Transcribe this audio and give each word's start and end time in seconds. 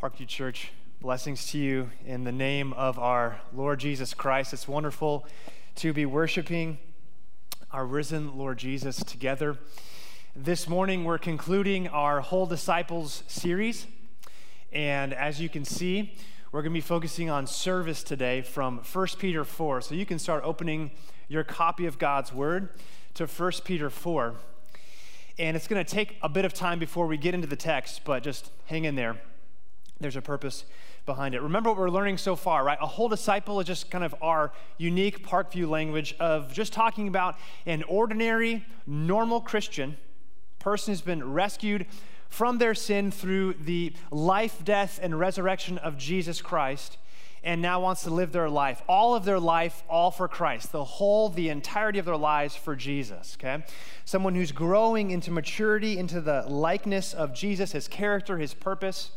Parkview 0.00 0.26
Church, 0.26 0.72
blessings 1.02 1.50
to 1.50 1.58
you 1.58 1.90
in 2.06 2.24
the 2.24 2.32
name 2.32 2.72
of 2.72 2.98
our 2.98 3.38
Lord 3.52 3.80
Jesus 3.80 4.14
Christ. 4.14 4.54
It's 4.54 4.66
wonderful 4.66 5.26
to 5.74 5.92
be 5.92 6.06
worshiping 6.06 6.78
our 7.70 7.84
risen 7.84 8.38
Lord 8.38 8.56
Jesus 8.56 9.04
together. 9.04 9.58
This 10.34 10.66
morning, 10.66 11.04
we're 11.04 11.18
concluding 11.18 11.86
our 11.88 12.22
Whole 12.22 12.46
Disciples 12.46 13.24
series. 13.26 13.86
And 14.72 15.12
as 15.12 15.38
you 15.38 15.50
can 15.50 15.66
see, 15.66 16.14
we're 16.50 16.62
going 16.62 16.72
to 16.72 16.78
be 16.78 16.80
focusing 16.80 17.28
on 17.28 17.46
service 17.46 18.02
today 18.02 18.40
from 18.40 18.78
1 18.78 19.06
Peter 19.18 19.44
4. 19.44 19.82
So 19.82 19.94
you 19.94 20.06
can 20.06 20.18
start 20.18 20.42
opening 20.46 20.92
your 21.28 21.44
copy 21.44 21.84
of 21.84 21.98
God's 21.98 22.32
Word 22.32 22.70
to 23.12 23.26
1 23.26 23.52
Peter 23.66 23.90
4. 23.90 24.34
And 25.38 25.58
it's 25.58 25.68
going 25.68 25.84
to 25.84 25.90
take 25.94 26.16
a 26.22 26.28
bit 26.30 26.46
of 26.46 26.54
time 26.54 26.78
before 26.78 27.06
we 27.06 27.18
get 27.18 27.34
into 27.34 27.46
the 27.46 27.54
text, 27.54 28.00
but 28.06 28.22
just 28.22 28.50
hang 28.64 28.86
in 28.86 28.94
there. 28.94 29.20
There's 30.00 30.16
a 30.16 30.22
purpose 30.22 30.64
behind 31.04 31.34
it. 31.34 31.42
Remember 31.42 31.70
what 31.70 31.78
we're 31.78 31.90
learning 31.90 32.16
so 32.16 32.34
far, 32.34 32.64
right? 32.64 32.78
A 32.80 32.86
whole 32.86 33.08
disciple 33.08 33.60
is 33.60 33.66
just 33.66 33.90
kind 33.90 34.02
of 34.02 34.14
our 34.22 34.50
unique 34.78 35.26
Parkview 35.26 35.68
language 35.68 36.16
of 36.18 36.52
just 36.52 36.72
talking 36.72 37.06
about 37.06 37.36
an 37.66 37.82
ordinary, 37.84 38.64
normal 38.86 39.40
Christian 39.40 39.98
person 40.58 40.92
who's 40.92 41.02
been 41.02 41.32
rescued 41.32 41.86
from 42.28 42.58
their 42.58 42.74
sin 42.74 43.10
through 43.10 43.54
the 43.54 43.92
life, 44.10 44.64
death, 44.64 44.98
and 45.02 45.18
resurrection 45.18 45.78
of 45.78 45.98
Jesus 45.98 46.40
Christ 46.40 46.96
and 47.42 47.62
now 47.62 47.80
wants 47.80 48.02
to 48.02 48.10
live 48.10 48.32
their 48.32 48.50
life, 48.50 48.82
all 48.86 49.14
of 49.14 49.24
their 49.24 49.40
life, 49.40 49.82
all 49.88 50.10
for 50.10 50.28
Christ, 50.28 50.72
the 50.72 50.84
whole, 50.84 51.30
the 51.30 51.48
entirety 51.48 51.98
of 51.98 52.04
their 52.04 52.16
lives 52.16 52.54
for 52.54 52.76
Jesus, 52.76 53.36
okay? 53.38 53.64
Someone 54.04 54.34
who's 54.34 54.52
growing 54.52 55.10
into 55.10 55.30
maturity, 55.30 55.98
into 55.98 56.20
the 56.20 56.42
likeness 56.42 57.14
of 57.14 57.34
Jesus, 57.34 57.72
his 57.72 57.88
character, 57.88 58.36
his 58.36 58.52
purpose 58.52 59.12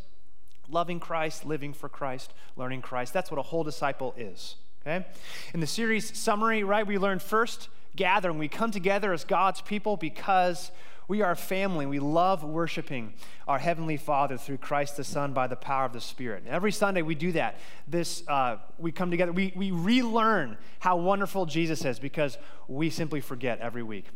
loving 0.70 1.00
Christ, 1.00 1.46
living 1.46 1.74
for 1.74 1.90
Christ, 1.90 2.34
learning 2.56 2.82
Christ. 2.82 3.14
That's 3.14 3.32
what 3.32 3.40
a 3.40 3.44
whole 3.44 3.64
disciple 3.64 4.14
is. 4.18 4.56
Okay? 4.86 5.06
In 5.54 5.60
the 5.60 5.68
series 5.68 6.18
summary, 6.18 6.64
right, 6.64 6.86
we 6.86 6.98
learned 6.98 7.22
first 7.22 7.70
gathering. 7.96 8.38
We 8.38 8.48
come 8.48 8.72
together 8.72 9.14
as 9.14 9.24
God's 9.24 9.62
people 9.62 9.98
because 9.98 10.72
we 11.08 11.22
are 11.22 11.36
family. 11.36 11.86
We 11.86 12.00
love 12.00 12.44
worshiping 12.44 13.14
our 13.48 13.60
Heavenly 13.60 13.98
Father 13.98 14.38
through 14.38 14.58
Christ 14.58 14.98
the 14.98 15.04
Son 15.04 15.34
by 15.34 15.48
the 15.48 15.56
power 15.56 15.86
of 15.86 15.94
the 15.94 16.02
Spirit. 16.02 16.44
And 16.46 16.54
every 16.54 16.72
Sunday 16.72 17.02
we 17.02 17.16
do 17.16 17.34
that. 17.34 17.60
This, 17.88 18.24
uh, 18.28 18.58
we 18.78 18.92
come 18.92 19.12
together, 19.12 19.32
we, 19.32 19.54
we 19.56 19.72
relearn 19.72 20.58
how 20.80 20.98
wonderful 20.98 21.46
Jesus 21.46 21.86
is 21.86 22.00
because 22.00 22.38
we 22.68 22.90
simply 22.90 23.22
forget 23.22 23.60
every 23.60 23.84
week. 23.84 24.08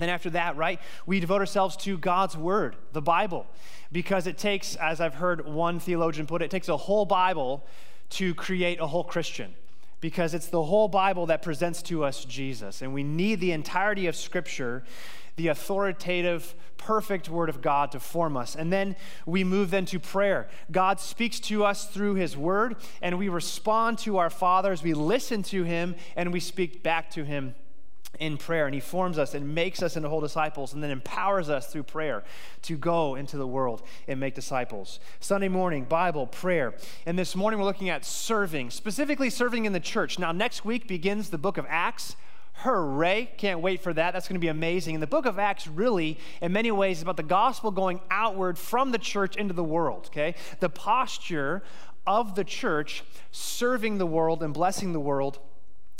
Then, 0.00 0.08
after 0.08 0.30
that, 0.30 0.56
right, 0.56 0.80
we 1.04 1.20
devote 1.20 1.40
ourselves 1.40 1.76
to 1.78 1.98
God's 1.98 2.36
Word, 2.36 2.74
the 2.92 3.02
Bible, 3.02 3.46
because 3.92 4.26
it 4.26 4.38
takes, 4.38 4.74
as 4.76 4.98
I've 5.00 5.14
heard 5.14 5.46
one 5.46 5.78
theologian 5.78 6.26
put 6.26 6.40
it, 6.40 6.46
it 6.46 6.50
takes 6.50 6.70
a 6.70 6.76
whole 6.76 7.04
Bible 7.04 7.66
to 8.10 8.34
create 8.34 8.80
a 8.80 8.86
whole 8.86 9.04
Christian, 9.04 9.54
because 10.00 10.32
it's 10.32 10.48
the 10.48 10.62
whole 10.64 10.88
Bible 10.88 11.26
that 11.26 11.42
presents 11.42 11.82
to 11.82 12.02
us 12.02 12.24
Jesus. 12.24 12.80
And 12.80 12.94
we 12.94 13.02
need 13.02 13.40
the 13.40 13.52
entirety 13.52 14.06
of 14.06 14.16
Scripture, 14.16 14.84
the 15.36 15.48
authoritative, 15.48 16.54
perfect 16.78 17.28
Word 17.28 17.50
of 17.50 17.60
God 17.60 17.92
to 17.92 18.00
form 18.00 18.38
us. 18.38 18.56
And 18.56 18.72
then 18.72 18.96
we 19.26 19.44
move 19.44 19.70
then 19.70 19.84
to 19.86 20.00
prayer. 20.00 20.48
God 20.70 20.98
speaks 20.98 21.38
to 21.40 21.62
us 21.66 21.84
through 21.84 22.14
His 22.14 22.38
Word, 22.38 22.76
and 23.02 23.18
we 23.18 23.28
respond 23.28 23.98
to 23.98 24.16
our 24.16 24.30
Father 24.30 24.72
as 24.72 24.82
we 24.82 24.94
listen 24.94 25.42
to 25.44 25.62
Him 25.62 25.94
and 26.16 26.32
we 26.32 26.40
speak 26.40 26.82
back 26.82 27.10
to 27.10 27.24
Him 27.24 27.54
in 28.20 28.36
prayer 28.36 28.66
and 28.66 28.74
he 28.74 28.80
forms 28.80 29.18
us 29.18 29.34
and 29.34 29.54
makes 29.54 29.82
us 29.82 29.96
into 29.96 30.08
whole 30.08 30.20
disciples 30.20 30.74
and 30.74 30.82
then 30.82 30.90
empowers 30.90 31.50
us 31.50 31.66
through 31.66 31.82
prayer 31.82 32.22
to 32.62 32.76
go 32.76 33.16
into 33.16 33.36
the 33.36 33.46
world 33.46 33.82
and 34.06 34.20
make 34.20 34.34
disciples 34.34 35.00
sunday 35.18 35.48
morning 35.48 35.84
bible 35.84 36.26
prayer 36.26 36.74
and 37.06 37.18
this 37.18 37.34
morning 37.34 37.58
we're 37.58 37.66
looking 37.66 37.88
at 37.88 38.04
serving 38.04 38.70
specifically 38.70 39.30
serving 39.30 39.64
in 39.64 39.72
the 39.72 39.80
church 39.80 40.18
now 40.18 40.30
next 40.30 40.64
week 40.64 40.86
begins 40.86 41.30
the 41.30 41.38
book 41.38 41.56
of 41.56 41.66
acts 41.68 42.14
Hooray. 42.62 43.30
Can't 43.38 43.60
wait 43.60 43.80
for 43.80 43.94
that. 43.94 44.12
That's 44.12 44.28
going 44.28 44.34
to 44.34 44.40
be 44.40 44.48
amazing. 44.48 44.94
And 44.94 45.02
the 45.02 45.06
book 45.06 45.24
of 45.24 45.38
Acts, 45.38 45.66
really, 45.66 46.18
in 46.42 46.52
many 46.52 46.70
ways, 46.70 46.98
is 46.98 47.02
about 47.02 47.16
the 47.16 47.22
gospel 47.22 47.70
going 47.70 48.00
outward 48.10 48.58
from 48.58 48.92
the 48.92 48.98
church 48.98 49.34
into 49.36 49.54
the 49.54 49.64
world, 49.64 50.08
okay? 50.08 50.34
The 50.58 50.68
posture 50.68 51.62
of 52.06 52.34
the 52.34 52.44
church 52.44 53.02
serving 53.30 53.96
the 53.96 54.04
world 54.04 54.42
and 54.42 54.52
blessing 54.52 54.92
the 54.92 55.00
world 55.00 55.38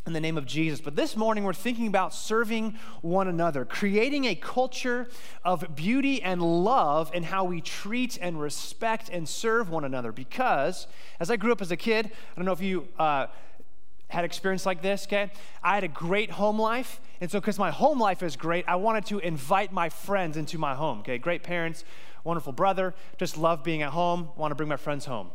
in 0.07 0.13
the 0.13 0.21
name 0.21 0.39
of 0.39 0.47
Jesus. 0.47 0.81
But 0.81 0.97
this 0.97 1.17
morning, 1.17 1.45
we're 1.45 1.53
thinking 1.53 1.87
about 1.87 2.15
serving 2.15 2.79
one 3.03 3.29
another, 3.29 3.65
creating 3.65 4.25
a 4.25 4.35
culture 4.35 5.09
of 5.45 5.77
beauty 5.77 6.23
and 6.23 6.41
love 6.41 7.11
in 7.15 7.23
how 7.25 7.45
we 7.45 7.61
treat 7.61 8.19
and 8.21 8.41
respect 8.41 9.09
and 9.11 9.29
serve 9.29 9.69
one 9.69 9.85
another. 9.85 10.11
Because 10.11 10.87
as 11.19 11.31
I 11.31 11.37
grew 11.37 11.53
up 11.53 11.61
as 11.61 11.71
a 11.71 11.77
kid, 11.77 12.07
I 12.07 12.37
don't 12.37 12.47
know 12.47 12.53
if 12.53 12.63
you 12.63 12.89
uh, 12.99 13.27
had 14.09 14.25
experience 14.25 14.65
like 14.65 14.83
this, 14.83 15.07
okay? 15.07 15.31
I 15.63 15.75
had 15.75 15.85
a 15.85 15.89
great 15.89 16.31
home 16.31 16.59
life. 16.59 17.01
And 17.21 17.31
so, 17.31 17.39
because 17.39 17.59
my 17.59 17.71
home 17.71 18.01
life 18.01 18.23
is 18.23 18.37
great, 18.37 18.65
I 18.67 18.77
wanted 18.77 19.05
to 19.07 19.19
invite 19.19 19.71
my 19.71 19.91
friends 19.91 20.37
into 20.37 20.57
my 20.57 20.75
home, 20.75 21.01
okay? 21.01 21.19
Great 21.19 21.43
parents, 21.43 21.85
wonderful 22.25 22.53
brother, 22.53 22.95
just 23.19 23.37
love 23.37 23.63
being 23.63 23.83
at 23.83 23.91
home, 23.91 24.31
want 24.37 24.51
to 24.51 24.55
bring 24.55 24.69
my 24.69 24.77
friends 24.77 25.05
home 25.05 25.31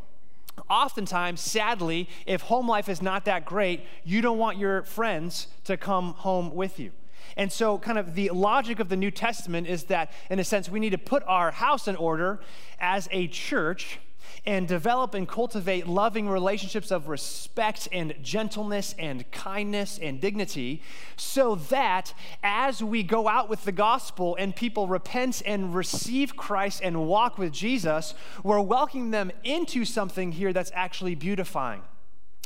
oftentimes, 0.69 1.41
sadly, 1.41 2.09
if 2.25 2.41
home 2.41 2.67
life 2.67 2.89
is 2.89 3.01
not 3.01 3.25
that 3.25 3.45
great, 3.45 3.85
you 4.03 4.21
don't 4.21 4.37
want 4.37 4.57
your 4.57 4.83
friends 4.83 5.47
to 5.65 5.77
come 5.77 6.13
home 6.13 6.53
with 6.55 6.79
you. 6.79 6.91
And 7.37 7.51
so, 7.51 7.77
kind 7.77 7.97
of 7.97 8.15
the 8.15 8.29
logic 8.29 8.79
of 8.79 8.89
the 8.89 8.95
New 8.95 9.11
Testament 9.11 9.67
is 9.67 9.85
that, 9.85 10.11
in 10.29 10.39
a 10.39 10.43
sense, 10.43 10.69
we 10.69 10.79
need 10.79 10.91
to 10.91 10.97
put 10.97 11.23
our 11.27 11.51
house 11.51 11.87
in 11.87 11.95
order 11.95 12.39
as 12.79 13.09
a 13.11 13.27
church 13.27 13.99
and 14.45 14.67
develop 14.67 15.13
and 15.13 15.27
cultivate 15.27 15.87
loving 15.87 16.27
relationships 16.29 16.91
of 16.91 17.07
respect 17.07 17.87
and 17.91 18.15
gentleness 18.21 18.95
and 18.97 19.29
kindness 19.31 19.99
and 20.01 20.21
dignity 20.21 20.81
so 21.15 21.55
that 21.55 22.13
as 22.43 22.83
we 22.83 23.03
go 23.03 23.27
out 23.27 23.49
with 23.49 23.63
the 23.63 23.71
gospel 23.71 24.35
and 24.39 24.55
people 24.55 24.87
repent 24.87 25.41
and 25.45 25.73
receive 25.73 26.35
Christ 26.35 26.81
and 26.83 27.07
walk 27.07 27.37
with 27.37 27.51
Jesus, 27.51 28.13
we're 28.43 28.61
welcoming 28.61 29.11
them 29.11 29.31
into 29.43 29.85
something 29.85 30.31
here 30.31 30.53
that's 30.53 30.71
actually 30.73 31.15
beautifying 31.15 31.81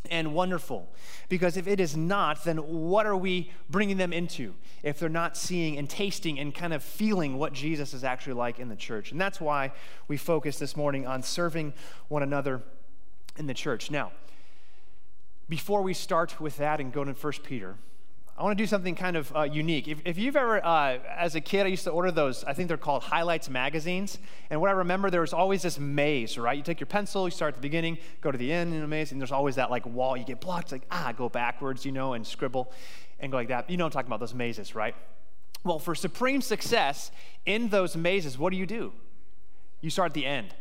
and 0.10 0.34
wonderful. 0.34 0.90
Because 1.28 1.58
if 1.58 1.68
it 1.68 1.80
is 1.80 1.96
not, 1.96 2.44
then 2.44 2.58
what 2.58 3.06
are 3.06 3.18
we 3.18 3.52
bringing 3.70 3.98
them 3.98 4.14
into 4.14 4.54
if 4.82 5.00
they're 5.00 5.10
not 5.10 5.36
seeing 5.36 5.78
and 5.78 5.90
tasting 5.90 6.40
and 6.40 6.54
kind 6.54 6.74
of 6.74 6.84
feeling 6.84 7.38
what 7.38 7.54
Jesus 7.54 7.94
is 7.94 8.04
actually 8.04 8.34
like 8.34 8.60
in 8.60 8.70
the 8.70 8.76
church? 8.76 9.12
And 9.12 9.20
that's 9.20 9.42
why 9.42 9.72
we 10.08 10.18
focus 10.18 10.58
this 10.58 10.78
morning 10.78 11.06
on 11.06 11.22
serving 11.22 11.74
one 12.08 12.24
another 12.24 12.62
in 13.38 13.48
the 13.48 13.54
church. 13.54 13.92
Now, 13.92 14.12
before 15.48 15.82
we 15.82 15.94
start 15.94 16.40
with 16.40 16.58
that 16.58 16.80
and 16.80 16.94
go 16.94 17.04
to 17.04 17.12
1 17.12 17.34
Peter, 17.44 17.76
I 18.40 18.44
want 18.44 18.58
to 18.58 18.64
do 18.64 18.68
something 18.68 18.96
kind 18.96 19.18
of 19.18 19.36
uh, 19.36 19.42
unique. 19.42 19.90
If, 19.90 20.00
if, 20.06 20.18
you've 20.18 20.38
ever, 20.38 20.66
uh, 20.66 21.00
as 21.18 21.36
a 21.36 21.42
kid, 21.42 21.66
I 21.66 21.70
used 21.70 21.84
to 21.84 21.90
order 21.90 22.10
those, 22.10 22.46
I 22.46 22.54
think 22.54 22.70
they're 22.70 22.78
called 22.78 23.04
highlights 23.04 23.50
magazines. 23.50 24.18
And 24.50 24.62
what 24.62 24.70
I 24.70 24.74
remember, 24.74 25.10
there 25.10 25.20
was 25.20 25.34
always 25.34 25.64
this 25.64 25.78
maze, 25.78 26.38
right? 26.38 26.56
You 26.56 26.64
take 26.64 26.80
your 26.80 26.88
pencil, 26.88 27.28
you 27.28 27.32
start 27.32 27.50
at 27.50 27.56
the 27.56 27.62
beginning, 27.62 27.98
go 28.22 28.32
to 28.32 28.38
the 28.38 28.50
end 28.50 28.74
in 28.74 28.82
a 28.82 28.88
maze, 28.88 29.12
and 29.12 29.20
there's 29.20 29.34
always 29.34 29.56
that 29.56 29.70
like 29.70 29.86
wall. 29.86 30.16
You 30.16 30.24
get 30.24 30.40
blocked, 30.40 30.72
like, 30.72 30.84
ah, 30.90 31.12
go 31.18 31.28
backwards, 31.28 31.86
you 31.86 31.92
know, 31.92 32.14
and 32.14 32.26
scribble 32.26 32.72
and 33.20 33.30
go 33.30 33.38
like 33.38 33.50
that. 33.50 33.70
You 33.70 33.76
know 33.76 33.84
I'm 33.84 33.92
talking 33.92 34.08
about, 34.08 34.22
those 34.22 34.34
mazes, 34.34 34.74
right? 34.74 34.96
Well, 35.66 35.78
for 35.78 35.94
supreme 35.94 36.40
success 36.40 37.12
in 37.46 37.68
those 37.68 37.98
mazes, 37.98 38.38
what 38.38 38.52
do 38.52 38.58
you 38.58 38.66
do? 38.66 38.94
You 39.82 39.90
start 39.90 40.12
at 40.12 40.14
the 40.14 40.26
end. 40.26 40.56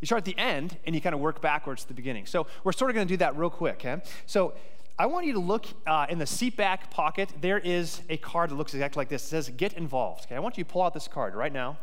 You 0.00 0.06
start 0.06 0.22
at 0.22 0.24
the 0.24 0.36
end 0.36 0.76
and 0.84 0.96
you 0.96 1.00
kind 1.00 1.14
of 1.14 1.20
work 1.20 1.40
backwards 1.40 1.82
to 1.82 1.88
the 1.88 1.94
beginning. 1.94 2.26
So 2.26 2.48
we're 2.64 2.72
sort 2.72 2.90
of 2.90 2.96
going 2.96 3.06
to 3.06 3.12
do 3.12 3.18
that 3.18 3.36
real 3.36 3.50
quick, 3.50 3.76
okay? 3.86 4.02
So 4.26 4.54
I 4.98 5.06
want 5.06 5.26
you 5.26 5.32
to 5.32 5.40
look 5.40 5.66
uh, 5.86 6.06
in 6.08 6.18
the 6.18 6.26
seat 6.26 6.56
back 6.56 6.90
pocket. 6.90 7.32
There 7.40 7.58
is 7.58 8.02
a 8.10 8.18
card 8.18 8.50
that 8.50 8.56
looks 8.56 8.74
exactly 8.74 9.00
like 9.00 9.08
this. 9.08 9.24
It 9.24 9.28
says, 9.28 9.48
Get 9.48 9.72
involved. 9.72 10.26
Okay, 10.26 10.36
I 10.36 10.38
want 10.38 10.58
you 10.58 10.64
to 10.64 10.70
pull 10.70 10.82
out 10.82 10.92
this 10.92 11.08
card 11.08 11.34
right 11.34 11.52
now. 11.52 11.78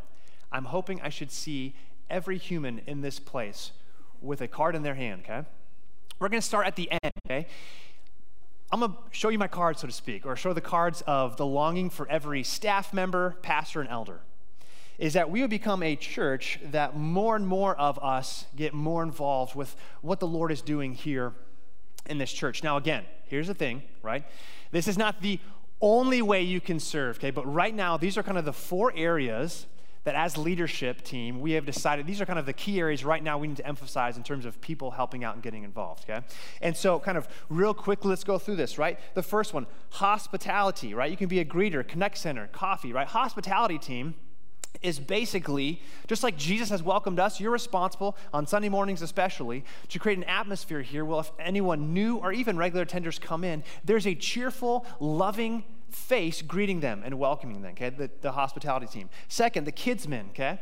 I'm 0.52 0.66
hoping 0.66 1.02
I 1.02 1.10
should 1.10 1.32
see 1.32 1.76
every 2.10 2.38
human 2.38 2.82
in 2.86 3.02
this 3.02 3.20
place 3.20 3.72
with 4.22 4.42
a 4.42 4.48
card 4.48 4.76
in 4.76 4.84
their 4.84 4.96
hand, 4.96 5.22
okay? 5.24 5.48
We're 6.20 6.30
going 6.30 6.42
to 6.42 6.46
start 6.46 6.68
at 6.68 6.76
the 6.76 6.90
end, 6.92 7.14
okay? 7.26 7.48
I'm 8.72 8.80
going 8.80 8.92
to 8.92 8.98
show 9.12 9.30
you 9.30 9.40
my 9.40 9.48
card, 9.48 9.80
so 9.80 9.88
to 9.88 9.94
speak, 9.94 10.26
or 10.26 10.36
show 10.36 10.54
the 10.54 10.62
cards 10.62 11.02
of 11.08 11.38
the 11.38 11.46
longing 11.46 11.90
for 11.90 12.08
every 12.10 12.44
staff 12.44 12.94
member, 12.94 13.38
pastor, 13.42 13.80
and 13.82 13.90
elder. 13.90 14.22
Is 14.98 15.14
that 15.14 15.30
we 15.30 15.42
would 15.42 15.50
become 15.50 15.82
a 15.82 15.96
church 15.96 16.60
that 16.72 16.96
more 16.96 17.36
and 17.36 17.48
more 17.48 17.76
of 17.76 17.98
us 18.00 18.46
get 18.56 18.74
more 18.74 19.02
involved 19.02 19.56
with 19.56 19.76
what 20.02 20.20
the 20.20 20.28
Lord 20.28 20.52
is 20.52 20.62
doing 20.62 20.94
here 20.94 21.34
in 22.06 22.18
this 22.18 22.32
church. 22.32 22.64
Now, 22.64 22.78
again, 22.78 23.04
here's 23.26 23.48
the 23.48 23.54
thing, 23.54 23.84
right? 24.02 24.26
This 24.72 24.88
is 24.88 24.98
not 24.98 25.22
the 25.22 25.40
only 25.82 26.22
way 26.22 26.42
you 26.42 26.60
can 26.60 26.80
serve, 26.80 27.18
okay? 27.18 27.32
But 27.32 27.52
right 27.52 27.74
now, 27.74 27.98
these 27.98 28.18
are 28.18 28.24
kind 28.24 28.38
of 28.38 28.46
the 28.46 28.54
four 28.54 28.92
areas 28.96 29.66
that 30.06 30.16
as 30.16 30.38
leadership 30.38 31.04
team, 31.04 31.42
we 31.42 31.52
have 31.52 31.66
decided 31.66 32.08
these 32.08 32.22
are 32.22 32.26
kind 32.26 32.40
of 32.40 32.46
the 32.46 32.54
key 32.54 32.80
areas 32.80 33.04
right 33.04 33.22
now 33.22 33.38
we 33.38 33.48
need 33.48 33.58
to 33.58 33.68
emphasize 33.68 34.18
in 34.18 34.24
terms 34.24 34.46
of 34.46 34.60
people 34.62 34.92
helping 34.92 35.24
out 35.24 35.36
and 35.36 35.44
getting 35.44 35.64
involved, 35.64 36.06
okay? 36.10 36.26
And 36.62 36.76
so, 36.76 37.00
kind 37.00 37.18
of 37.18 37.28
real 37.50 37.74
quick, 37.74 38.04
let's 38.06 38.24
go 38.24 38.38
through 38.38 38.56
this, 38.56 38.78
right? 38.78 38.98
The 39.14 39.24
first 39.24 39.54
one, 39.54 39.68
hospitality, 39.92 40.94
right? 40.94 41.12
You 41.12 41.18
can 41.18 41.28
be 41.28 41.40
a 41.40 41.46
greeter, 41.46 41.86
connect 41.88 42.18
center, 42.18 42.48
coffee, 42.48 42.94
right? 42.94 43.08
Hospitality 43.08 43.78
team 43.78 44.16
is 44.82 45.00
basically 45.00 45.82
just 46.08 46.24
like 46.24 46.38
Jesus 46.38 46.70
has 46.70 46.82
welcomed 46.82 47.20
us, 47.20 47.40
you're 47.40 47.52
responsible, 47.52 48.16
on 48.34 48.48
Sunday 48.48 48.70
mornings 48.70 49.02
especially, 49.02 49.64
to 49.90 50.00
create 50.00 50.18
an 50.18 50.24
atmosphere 50.26 50.82
here. 50.82 51.04
Well, 51.04 51.20
if 51.20 51.32
anyone 51.40 51.94
new 51.94 52.18
or 52.18 52.32
even 52.32 52.58
regular 52.58 52.86
attenders 52.86 53.20
come 53.20 53.44
in, 53.44 53.64
there's 53.84 54.08
a 54.08 54.16
cheerful, 54.16 54.86
loving 55.00 55.64
face 55.90 56.42
greeting 56.42 56.80
them 56.80 57.02
and 57.04 57.20
welcoming 57.20 57.62
them, 57.62 57.72
okay? 57.72 57.90
The, 57.90 58.10
the 58.22 58.32
hospitality 58.32 58.88
team. 58.88 59.10
Second, 59.28 59.66
the 59.66 59.72
kids' 59.72 60.06
KidsMin, 60.06 60.30
okay? 60.30 60.60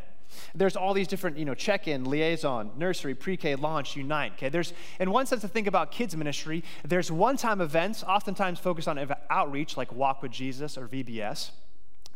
There's 0.55 0.75
all 0.75 0.93
these 0.93 1.07
different, 1.07 1.37
you 1.37 1.45
know, 1.45 1.53
check-in, 1.53 2.05
liaison, 2.05 2.71
nursery, 2.77 3.15
pre-K, 3.15 3.55
launch, 3.55 3.95
unite. 3.95 4.33
Okay, 4.33 4.49
there's 4.49 4.73
in 4.99 5.11
one 5.11 5.25
sense 5.25 5.41
to 5.41 5.47
think 5.47 5.67
about 5.67 5.91
kids 5.91 6.17
ministry. 6.17 6.63
There's 6.83 7.11
one-time 7.11 7.61
events, 7.61 8.03
oftentimes 8.03 8.59
focused 8.59 8.87
on 8.87 8.99
outreach, 9.29 9.77
like 9.77 9.93
Walk 9.93 10.21
with 10.21 10.31
Jesus 10.31 10.77
or 10.77 10.87
VBS 10.87 11.51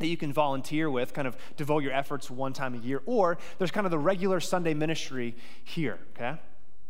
that 0.01 0.07
you 0.07 0.17
can 0.17 0.33
volunteer 0.33 0.89
with, 0.89 1.13
kind 1.13 1.27
of 1.27 1.37
devote 1.55 1.83
your 1.83 1.93
efforts 1.93 2.29
one 2.29 2.53
time 2.53 2.73
a 2.73 2.77
year, 2.77 3.01
or 3.05 3.37
there's 3.57 3.71
kind 3.71 3.85
of 3.85 3.91
the 3.91 3.99
regular 3.99 4.39
Sunday 4.39 4.73
ministry 4.73 5.35
here, 5.63 5.99
okay? 6.15 6.39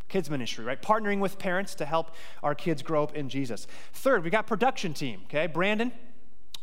Kids 0.08 0.30
ministry, 0.30 0.66
right? 0.66 0.82
Partnering 0.82 1.20
with 1.20 1.38
parents 1.38 1.76
to 1.76 1.86
help 1.86 2.16
our 2.42 2.56
kids 2.56 2.82
grow 2.82 3.04
up 3.04 3.16
in 3.16 3.30
Jesus. 3.30 3.68
Third, 3.94 4.24
we 4.24 4.30
got 4.30 4.48
production 4.48 4.94
team, 4.94 5.22
okay? 5.26 5.48
Brandon, 5.48 5.92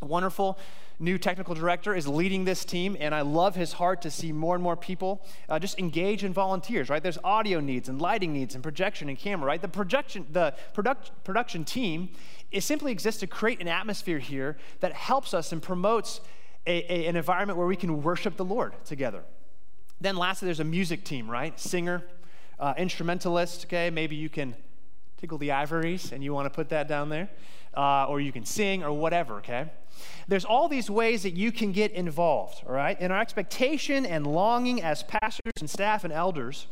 wonderful 0.00 0.58
new 1.00 1.16
technical 1.16 1.54
director, 1.54 1.94
is 1.94 2.08
leading 2.08 2.44
this 2.44 2.64
team, 2.64 2.96
and 2.98 3.14
I 3.14 3.20
love 3.20 3.54
his 3.54 3.74
heart 3.74 4.02
to 4.02 4.10
see 4.10 4.32
more 4.32 4.54
and 4.54 4.62
more 4.64 4.76
people 4.76 5.24
uh, 5.48 5.58
just 5.58 5.78
engage 5.78 6.24
in 6.24 6.32
volunteers, 6.32 6.88
right? 6.88 7.02
There's 7.02 7.18
audio 7.22 7.60
needs 7.60 7.88
and 7.88 8.00
lighting 8.00 8.32
needs 8.32 8.54
and 8.54 8.62
projection 8.62 9.08
and 9.08 9.16
camera, 9.16 9.46
right? 9.46 9.62
The 9.62 9.68
projection, 9.68 10.26
the 10.32 10.54
product, 10.74 11.12
production 11.24 11.64
team, 11.64 12.08
it 12.50 12.62
simply 12.62 12.90
exists 12.90 13.20
to 13.20 13.26
create 13.26 13.60
an 13.60 13.68
atmosphere 13.68 14.18
here 14.18 14.56
that 14.80 14.92
helps 14.92 15.34
us 15.34 15.52
and 15.52 15.62
promotes 15.62 16.20
a, 16.69 16.85
a, 16.93 17.06
an 17.06 17.17
environment 17.17 17.59
where 17.59 17.67
we 17.67 17.76
can 17.76 18.03
worship 18.03 18.37
the 18.37 18.44
Lord 18.44 18.75
together. 18.85 19.23
Then, 20.00 20.17
lastly, 20.17 20.47
there's 20.47 20.61
a 20.61 20.65
music 20.65 21.03
team, 21.03 21.29
right? 21.29 21.59
Singer, 21.59 22.05
uh, 22.61 22.75
instrumentalist, 22.76 23.65
okay? 23.65 23.91
Maybe 23.91 24.15
you 24.15 24.29
can 24.29 24.55
tickle 25.17 25.38
the 25.38 25.50
ivories 25.50 26.12
and 26.12 26.23
you 26.23 26.32
want 26.32 26.47
to 26.47 26.50
put 26.50 26.69
that 26.69 26.87
down 26.87 27.09
there, 27.09 27.29
uh, 27.76 28.05
or 28.06 28.20
you 28.20 28.31
can 28.31 28.44
sing 28.44 28.85
or 28.85 28.93
whatever, 28.93 29.37
okay? 29.37 29.70
There's 30.29 30.44
all 30.44 30.69
these 30.69 30.91
ways 30.91 31.23
that 31.23 31.32
you 31.32 31.50
can 31.50 31.73
get 31.73 31.91
involved, 31.93 32.62
all 32.67 32.75
right? 32.75 32.97
And 33.00 33.12
our 33.12 33.20
expectation 33.20 34.06
and 34.06 34.26
longing 34.26 34.82
as 34.82 35.03
pastors 35.03 35.55
and 35.59 35.69
staff 35.69 36.05
and 36.05 36.12
elders 36.12 36.67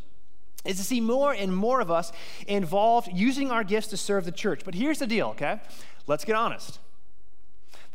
is 0.65 0.77
to 0.77 0.85
see 0.85 1.01
more 1.01 1.33
and 1.33 1.57
more 1.57 1.81
of 1.81 1.91
us 1.91 2.13
involved 2.47 3.09
using 3.13 3.51
our 3.51 3.65
gifts 3.65 3.89
to 3.89 3.97
serve 3.97 4.25
the 4.25 4.33
church. 4.33 4.63
But 4.65 4.75
here's 4.75 4.99
the 4.99 5.07
deal, 5.07 5.29
okay? 5.29 5.61
Let's 6.07 6.25
get 6.25 6.37
honest. 6.37 6.81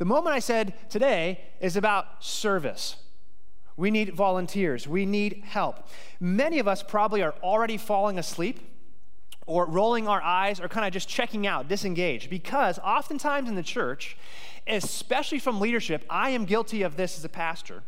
The 0.01 0.05
moment 0.05 0.35
I 0.35 0.39
said 0.39 0.73
today 0.89 1.41
is 1.59 1.77
about 1.77 2.23
service. 2.23 2.95
We 3.77 3.91
need 3.91 4.15
volunteers. 4.15 4.87
We 4.87 5.05
need 5.05 5.43
help. 5.45 5.87
Many 6.19 6.57
of 6.57 6.67
us 6.67 6.81
probably 6.81 7.21
are 7.21 7.35
already 7.43 7.77
falling 7.77 8.17
asleep 8.17 8.61
or 9.45 9.67
rolling 9.67 10.07
our 10.07 10.19
eyes 10.19 10.59
or 10.59 10.67
kind 10.69 10.87
of 10.87 10.91
just 10.91 11.07
checking 11.07 11.45
out, 11.45 11.67
disengaged, 11.67 12.31
because 12.31 12.79
oftentimes 12.79 13.47
in 13.47 13.53
the 13.53 13.61
church, 13.61 14.17
especially 14.65 15.37
from 15.37 15.59
leadership, 15.59 16.03
I 16.09 16.31
am 16.31 16.45
guilty 16.45 16.81
of 16.81 16.97
this 16.97 17.15
as 17.19 17.23
a 17.23 17.29
pastor. 17.29 17.83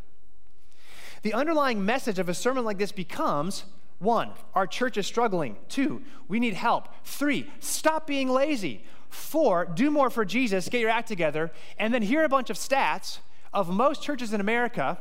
The 1.23 1.33
underlying 1.33 1.83
message 1.83 2.19
of 2.19 2.29
a 2.29 2.35
sermon 2.35 2.63
like 2.63 2.77
this 2.77 2.91
becomes 2.91 3.63
one, 3.97 4.29
our 4.53 4.67
church 4.67 4.97
is 4.97 5.07
struggling. 5.07 5.55
Two, 5.67 6.03
we 6.27 6.39
need 6.39 6.53
help. 6.53 6.89
Three, 7.05 7.49
stop 7.59 8.05
being 8.05 8.29
lazy. 8.29 8.83
Four, 9.13 9.65
do 9.65 9.91
more 9.91 10.09
for 10.09 10.25
Jesus, 10.25 10.67
get 10.69 10.81
your 10.81 10.89
act 10.89 11.07
together. 11.07 11.51
And 11.77 11.93
then 11.93 12.01
here 12.01 12.21
are 12.21 12.25
a 12.25 12.29
bunch 12.29 12.49
of 12.49 12.57
stats 12.57 13.19
of 13.53 13.69
most 13.69 14.01
churches 14.01 14.33
in 14.33 14.41
America 14.41 14.97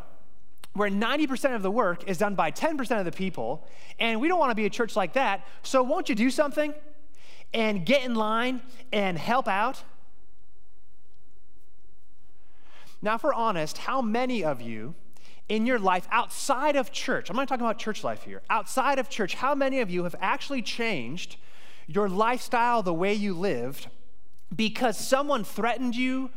where 0.75 0.91
90% 0.91 1.55
of 1.55 1.62
the 1.62 1.70
work 1.70 2.06
is 2.06 2.19
done 2.19 2.35
by 2.35 2.50
10% 2.50 2.99
of 2.99 3.05
the 3.06 3.12
people. 3.12 3.67
And 3.99 4.20
we 4.20 4.29
don't 4.29 4.38
want 4.38 4.50
to 4.50 4.55
be 4.55 4.67
a 4.67 4.70
church 4.70 4.97
like 4.97 5.14
that. 5.14 5.47
So 5.62 5.82
won't 5.82 6.09
you 6.09 6.14
do 6.14 6.31
something 6.31 6.75
and 7.55 7.87
get 7.87 8.05
in 8.05 8.14
line 8.14 8.61
and 8.93 9.19
help 9.19 9.49
out? 9.49 9.82
Now, 13.00 13.14
if 13.14 13.25
we're 13.25 13.35
honest, 13.35 13.79
how 13.79 14.03
many 14.03 14.44
of 14.44 14.61
you 14.61 14.94
in 15.49 15.67
your 15.67 15.79
life 15.79 16.06
outside 16.11 16.76
of 16.76 16.93
church, 16.93 17.31
I'm 17.31 17.37
not 17.37 17.49
talking 17.49 17.64
about 17.64 17.79
church 17.79 18.05
life 18.05 18.23
here, 18.25 18.43
outside 18.49 18.99
of 18.99 19.09
church, 19.09 19.35
how 19.35 19.55
many 19.55 19.81
of 19.81 19.91
you 19.91 20.05
have 20.05 20.14
actually 20.20 20.62
changed 20.62 21.37
your 21.87 22.09
lifestyle, 22.09 22.82
the 22.82 22.94
way 22.94 23.12
you 23.12 23.35
lived, 23.35 23.88
because 24.54 24.96
someone 24.99 25.44
threatened 25.44 25.96
you 25.96 26.31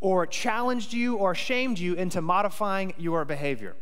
or 0.00 0.26
challenged 0.26 0.92
you 0.92 1.16
or 1.16 1.34
shamed 1.34 1.78
you 1.78 1.94
into 1.94 2.20
modifying 2.20 2.94
your 2.96 3.24
behavior. 3.24 3.76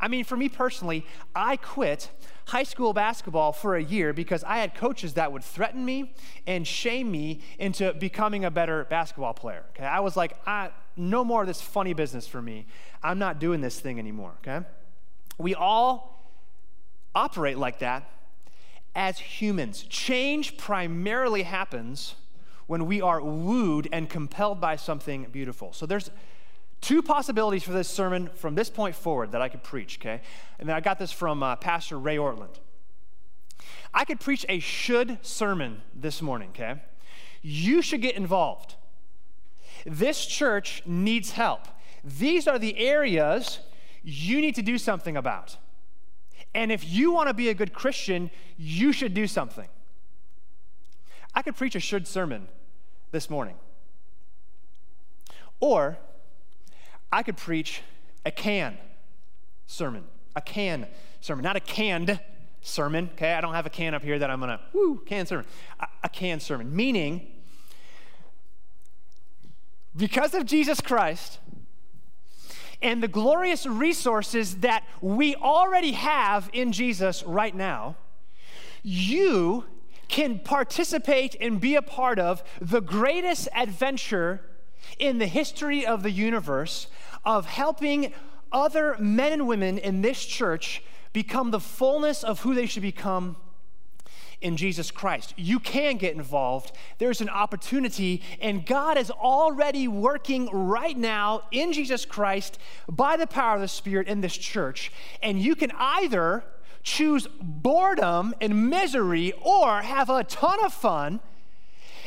I 0.00 0.08
mean, 0.08 0.24
for 0.24 0.36
me 0.36 0.48
personally, 0.48 1.06
I 1.34 1.56
quit 1.56 2.10
high 2.46 2.64
school 2.64 2.92
basketball 2.92 3.52
for 3.52 3.76
a 3.76 3.82
year 3.82 4.12
because 4.12 4.44
I 4.44 4.58
had 4.58 4.74
coaches 4.74 5.14
that 5.14 5.32
would 5.32 5.44
threaten 5.44 5.84
me 5.84 6.14
and 6.46 6.66
shame 6.66 7.10
me 7.10 7.40
into 7.58 7.92
becoming 7.94 8.44
a 8.44 8.50
better 8.50 8.84
basketball 8.84 9.34
player. 9.34 9.64
Okay, 9.70 9.84
I 9.84 10.00
was 10.00 10.16
like, 10.16 10.36
I, 10.46 10.70
no 10.96 11.24
more 11.24 11.42
of 11.42 11.46
this 11.46 11.62
funny 11.62 11.94
business 11.94 12.26
for 12.26 12.42
me. 12.42 12.66
I'm 13.02 13.18
not 13.18 13.38
doing 13.38 13.60
this 13.60 13.80
thing 13.80 13.98
anymore. 13.98 14.32
Okay, 14.46 14.66
we 15.38 15.54
all 15.54 16.32
operate 17.14 17.56
like 17.56 17.78
that 17.78 18.10
as 18.94 19.18
humans. 19.18 19.84
Change 19.84 20.56
primarily 20.56 21.44
happens 21.44 22.16
when 22.66 22.86
we 22.86 23.00
are 23.00 23.20
wooed 23.20 23.88
and 23.92 24.08
compelled 24.08 24.60
by 24.60 24.76
something 24.76 25.26
beautiful. 25.30 25.72
So 25.72 25.86
there's 25.86 26.10
two 26.80 27.02
possibilities 27.02 27.62
for 27.62 27.72
this 27.72 27.88
sermon 27.88 28.30
from 28.34 28.54
this 28.54 28.70
point 28.70 28.94
forward 28.94 29.32
that 29.32 29.42
I 29.42 29.48
could 29.48 29.62
preach, 29.62 29.98
okay? 30.00 30.20
And 30.58 30.68
then 30.68 30.76
I 30.76 30.80
got 30.80 30.98
this 30.98 31.12
from 31.12 31.42
uh, 31.42 31.56
Pastor 31.56 31.98
Ray 31.98 32.16
Ortlund. 32.16 32.58
I 33.92 34.04
could 34.04 34.20
preach 34.20 34.44
a 34.48 34.58
should 34.58 35.18
sermon 35.22 35.82
this 35.94 36.20
morning, 36.20 36.50
okay? 36.50 36.80
You 37.42 37.82
should 37.82 38.02
get 38.02 38.16
involved. 38.16 38.74
This 39.86 40.26
church 40.26 40.82
needs 40.86 41.32
help. 41.32 41.68
These 42.02 42.48
are 42.48 42.58
the 42.58 42.76
areas 42.78 43.60
you 44.02 44.40
need 44.40 44.54
to 44.56 44.62
do 44.62 44.78
something 44.78 45.16
about. 45.16 45.56
And 46.54 46.70
if 46.70 46.88
you 46.88 47.12
want 47.12 47.28
to 47.28 47.34
be 47.34 47.48
a 47.48 47.54
good 47.54 47.72
Christian, 47.72 48.30
you 48.56 48.92
should 48.92 49.14
do 49.14 49.26
something. 49.26 49.68
I 51.34 51.42
could 51.42 51.56
preach 51.56 51.74
a 51.74 51.80
should 51.80 52.06
sermon 52.06 52.48
this 53.10 53.28
morning. 53.28 53.56
Or 55.60 55.98
I 57.12 57.22
could 57.22 57.36
preach 57.36 57.82
a 58.24 58.30
can 58.30 58.76
sermon, 59.66 60.04
a 60.36 60.40
can 60.40 60.86
sermon, 61.20 61.42
not 61.42 61.56
a 61.56 61.60
canned 61.60 62.20
sermon, 62.60 63.10
okay? 63.14 63.34
I 63.34 63.40
don't 63.40 63.54
have 63.54 63.66
a 63.66 63.70
can 63.70 63.94
up 63.94 64.02
here 64.02 64.18
that 64.18 64.30
I'm 64.30 64.40
gonna, 64.40 64.60
woo, 64.72 65.02
can 65.06 65.26
sermon. 65.26 65.46
A, 65.80 65.86
a 66.04 66.08
can 66.08 66.40
sermon, 66.40 66.74
meaning 66.74 67.26
because 69.96 70.34
of 70.34 70.44
Jesus 70.44 70.80
Christ 70.80 71.38
and 72.82 73.02
the 73.02 73.08
glorious 73.08 73.64
resources 73.64 74.56
that 74.56 74.84
we 75.00 75.36
already 75.36 75.92
have 75.92 76.50
in 76.52 76.72
Jesus 76.72 77.22
right 77.22 77.54
now, 77.54 77.96
you 78.82 79.64
can 80.14 80.38
participate 80.38 81.34
and 81.40 81.60
be 81.60 81.74
a 81.74 81.82
part 81.82 82.20
of 82.20 82.44
the 82.60 82.80
greatest 82.80 83.48
adventure 83.52 84.40
in 84.96 85.18
the 85.18 85.26
history 85.26 85.84
of 85.84 86.04
the 86.04 86.10
universe 86.12 86.86
of 87.24 87.46
helping 87.46 88.12
other 88.52 88.96
men 89.00 89.32
and 89.32 89.48
women 89.48 89.76
in 89.76 90.02
this 90.02 90.24
church 90.24 90.84
become 91.12 91.50
the 91.50 91.58
fullness 91.58 92.22
of 92.22 92.42
who 92.42 92.54
they 92.54 92.64
should 92.64 92.80
become 92.80 93.34
in 94.40 94.56
Jesus 94.56 94.92
Christ. 94.92 95.34
You 95.36 95.58
can 95.58 95.96
get 95.96 96.14
involved. 96.14 96.70
There's 96.98 97.20
an 97.20 97.28
opportunity, 97.28 98.22
and 98.40 98.64
God 98.64 98.96
is 98.96 99.10
already 99.10 99.88
working 99.88 100.48
right 100.52 100.96
now 100.96 101.42
in 101.50 101.72
Jesus 101.72 102.04
Christ 102.04 102.60
by 102.88 103.16
the 103.16 103.26
power 103.26 103.56
of 103.56 103.62
the 103.62 103.66
Spirit 103.66 104.06
in 104.06 104.20
this 104.20 104.36
church. 104.36 104.92
And 105.24 105.42
you 105.42 105.56
can 105.56 105.72
either 105.76 106.44
choose 106.84 107.26
boredom 107.40 108.34
and 108.40 108.70
misery 108.70 109.32
or 109.40 109.82
have 109.82 110.10
a 110.10 110.22
ton 110.22 110.64
of 110.64 110.72
fun 110.72 111.18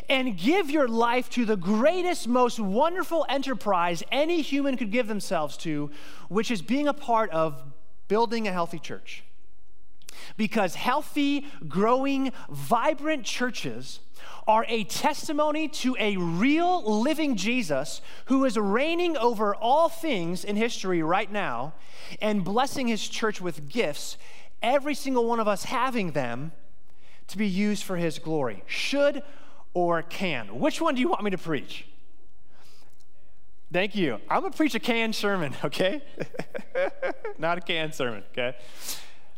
and 0.07 0.38
give 0.38 0.69
your 0.69 0.88
life 0.88 1.29
to 1.31 1.43
the 1.43 1.57
greatest, 1.57 2.27
most 2.27 2.60
wonderful 2.60 3.25
enterprise 3.27 4.03
any 4.12 4.41
human 4.41 4.77
could 4.77 4.91
give 4.91 5.07
themselves 5.07 5.57
to, 5.57 5.91
which 6.29 6.50
is 6.50 6.62
being 6.62 6.88
a 6.88 6.93
part 6.93 7.29
of 7.31 7.62
building 8.07 8.48
a 8.48 8.51
healthy 8.51 8.79
church. 8.79 9.24
Because 10.38 10.75
healthy, 10.75 11.46
growing, 11.67 12.31
vibrant 12.50 13.25
churches 13.25 14.00
are 14.48 14.65
a 14.69 14.84
testimony 14.86 15.67
to 15.67 15.96
a 16.00 16.15
real 16.17 17.01
living 17.01 17.36
Jesus 17.36 18.01
who 18.25 18.46
is 18.46 18.57
reigning 18.57 19.17
over 19.17 19.53
all 19.53 19.89
things 19.89 20.43
in 20.43 20.55
history 20.55 21.03
right 21.03 21.31
now 21.31 21.74
and 22.22 22.43
blessing 22.43 22.88
his 22.88 23.07
church 23.07 23.41
with 23.41 23.67
gifts 23.67 24.17
every 24.61 24.95
single 24.95 25.25
one 25.25 25.39
of 25.39 25.47
us 25.47 25.65
having 25.65 26.11
them 26.11 26.51
to 27.27 27.37
be 27.37 27.47
used 27.47 27.83
for 27.83 27.97
his 27.97 28.19
glory. 28.19 28.63
Should 28.67 29.23
or 29.73 30.01
can. 30.01 30.59
Which 30.59 30.81
one 30.81 30.95
do 30.95 31.01
you 31.01 31.09
want 31.09 31.23
me 31.23 31.31
to 31.31 31.37
preach? 31.37 31.85
Thank 33.71 33.95
you. 33.95 34.19
I'm 34.29 34.41
going 34.41 34.51
to 34.51 34.57
preach 34.57 34.75
a 34.75 34.79
canned 34.79 35.15
sermon, 35.15 35.53
okay? 35.63 36.01
Not 37.37 37.57
a 37.57 37.61
canned 37.61 37.93
sermon, 37.93 38.23
okay? 38.31 38.55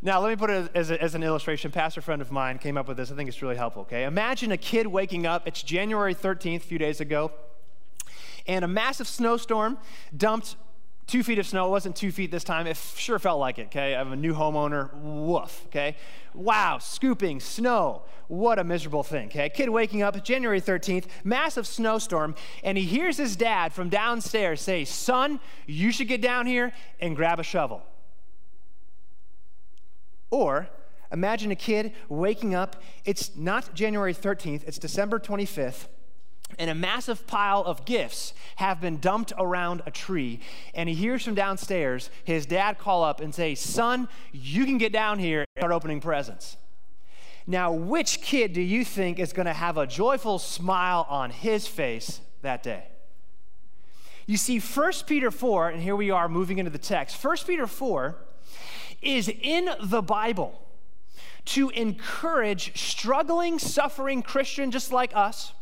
Now, 0.02 0.22
let 0.22 0.30
me 0.30 0.36
put 0.38 0.50
it 0.50 0.72
as, 0.76 0.92
a, 0.92 1.02
as, 1.02 1.14
an 1.14 1.24
illustration. 1.24 1.72
Pastor 1.72 2.00
friend 2.00 2.22
of 2.22 2.32
mine 2.32 2.58
came 2.58 2.78
up 2.78 2.88
with 2.88 2.96
this. 2.96 3.12
I 3.12 3.16
think 3.16 3.28
it's 3.28 3.42
really 3.42 3.58
helpful, 3.58 3.82
okay? 3.82 4.06
Imagine 4.06 4.52
a 4.54 4.58
kid 4.58 4.88
waking 4.88 5.26
up. 5.26 5.46
It's 5.46 5.62
January 5.62 6.16
13th, 6.16 6.58
a 6.58 6.60
few 6.60 6.78
days 6.78 7.02
ago, 7.02 7.32
and 8.48 8.64
a 8.64 8.68
massive 8.68 9.08
snowstorm 9.08 9.78
dumped 10.16 10.56
two 11.10 11.24
feet 11.24 11.40
of 11.40 11.48
snow. 11.48 11.68
It 11.68 11.70
wasn't 11.72 11.96
two 11.96 12.12
feet 12.12 12.32
this 12.32 12.44
time. 12.44 12.68
It 12.68 12.78
sure 12.78 13.20
felt 13.20 13.40
like 13.40 13.58
it, 13.60 13.68
okay? 13.68 13.96
I'm 13.96 14.14
a 14.14 14.16
new 14.16 14.34
homeowner. 14.34 14.94
Woof, 14.94 15.66
okay? 15.68 15.98
Wow, 16.34 16.78
scooping 16.78 17.40
snow. 17.40 18.04
What 18.28 18.60
a 18.60 18.64
miserable 18.64 19.04
thing, 19.04 19.28
okay? 19.28 19.50
Kid 19.50 19.70
waking 19.70 20.04
up 20.04 20.24
January 20.24 20.62
13th, 20.62 21.06
massive 21.24 21.66
snowstorm, 21.66 22.36
and 22.64 22.78
he 22.78 22.84
hears 22.84 23.18
his 23.18 23.36
dad 23.36 23.74
from 23.74 23.90
downstairs 23.90 24.62
say, 24.62 24.86
Son, 24.86 25.40
you 25.66 25.92
should 25.92 26.08
get 26.08 26.22
down 26.22 26.46
here 26.46 26.72
and 27.00 27.16
grab 27.16 27.40
a 27.40 27.44
shovel. 27.44 27.82
Or 30.30 30.70
imagine 31.12 31.50
a 31.50 31.56
kid 31.56 31.94
waking 32.08 32.54
up. 32.54 32.82
It's 33.04 33.36
not 33.36 33.74
January 33.74 34.14
13th, 34.14 34.64
it's 34.68 34.78
December 34.78 35.20
25th 35.20 35.88
and 36.58 36.70
a 36.70 36.76
massive 36.76 37.28
pile 37.28 37.64
of 37.64 37.86
gifts 37.86 38.34
have 38.56 38.82
been 38.82 38.98
dumped 38.98 39.32
around 39.38 39.82
a 39.86 39.92
tree. 39.92 40.40
And 40.74 40.90
he 40.90 40.96
hears 40.96 41.24
from 41.24 41.36
downstairs 41.36 42.10
his 42.24 42.46
dad 42.46 42.78
call 42.78 43.04
up 43.04 43.22
and 43.22 43.34
say, 43.34 43.56
Son, 43.56 44.10
you 44.32 44.66
can 44.66 44.78
get 44.78 44.92
down 44.92 45.20
here 45.20 45.40
and 45.40 45.48
start 45.58 45.72
opening 45.72 46.02
presents. 46.02 46.58
Now, 47.46 47.72
which 47.72 48.22
kid 48.22 48.54
do 48.54 48.62
you 48.62 48.84
think 48.84 49.20
is 49.20 49.34
going 49.34 49.46
to 49.46 49.54
have 49.54 49.78
a 49.78 49.88
joyful 49.88 50.40
smile 50.40 51.06
on 51.10 51.32
his 51.32 51.68
face 51.68 52.22
that 52.42 52.62
day? 52.62 52.86
You 54.26 54.38
see, 54.38 54.60
1 54.60 54.92
Peter 55.08 55.32
4, 55.32 55.70
and 55.70 55.82
here 55.82 55.96
we 55.96 56.12
are 56.12 56.30
moving 56.30 56.60
into 56.60 56.70
the 56.70 56.78
text. 56.78 57.24
1 57.24 57.38
Peter 57.48 57.66
4 57.66 58.16
is 59.02 59.32
in 59.42 59.70
the 59.82 60.04
Bible 60.04 60.62
to 61.46 61.70
encourage 61.70 62.80
struggling, 62.80 63.58
suffering 63.58 64.22
Christians 64.22 64.74
just 64.74 64.92
like 64.92 65.16
us 65.16 65.54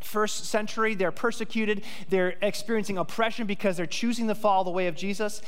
first 0.00 0.46
century. 0.46 0.94
They're 0.94 1.12
persecuted. 1.12 1.82
They're 2.08 2.36
experiencing 2.42 2.98
oppression 2.98 3.46
because 3.46 3.76
they're 3.76 3.86
choosing 3.86 4.28
to 4.28 4.34
follow 4.34 4.64
the 4.64 4.70
way 4.70 4.86
of 4.86 4.94
Jesus. 4.94 5.42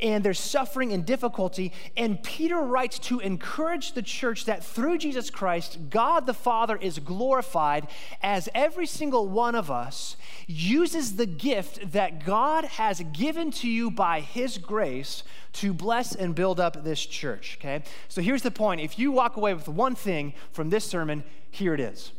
And 0.00 0.24
they're 0.24 0.34
suffering 0.34 0.92
and 0.92 1.06
difficulty. 1.06 1.72
And 1.96 2.22
Peter 2.22 2.60
writes 2.60 2.98
to 3.00 3.20
encourage 3.20 3.92
the 3.92 4.02
church 4.02 4.44
that 4.46 4.64
through 4.64 4.98
Jesus 4.98 5.30
Christ, 5.30 5.78
God 5.90 6.26
the 6.26 6.34
Father 6.34 6.76
is 6.76 6.98
glorified 6.98 7.88
as 8.22 8.48
every 8.54 8.86
single 8.86 9.28
one 9.28 9.54
of 9.54 9.70
us 9.70 10.16
uses 10.46 11.16
the 11.16 11.26
gift 11.26 11.92
that 11.92 12.24
God 12.24 12.64
has 12.64 13.02
given 13.12 13.50
to 13.52 13.68
you 13.68 13.90
by 13.90 14.20
his 14.20 14.58
grace 14.58 15.22
to 15.54 15.72
bless 15.72 16.14
and 16.14 16.34
build 16.34 16.58
up 16.58 16.82
this 16.82 17.04
church. 17.04 17.58
Okay? 17.60 17.82
So 18.08 18.22
here's 18.22 18.42
the 18.42 18.50
point. 18.50 18.80
If 18.80 18.98
you 18.98 19.12
walk 19.12 19.36
away 19.36 19.54
with 19.54 19.68
one 19.68 19.94
thing 19.94 20.34
from 20.52 20.70
this 20.70 20.84
sermon, 20.84 21.24
here 21.50 21.74
it 21.74 21.80
is 21.80 22.12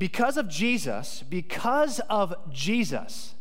because 0.00 0.38
of 0.38 0.48
Jesus, 0.48 1.22
because 1.28 2.00
of 2.08 2.34
Jesus, 2.50 3.34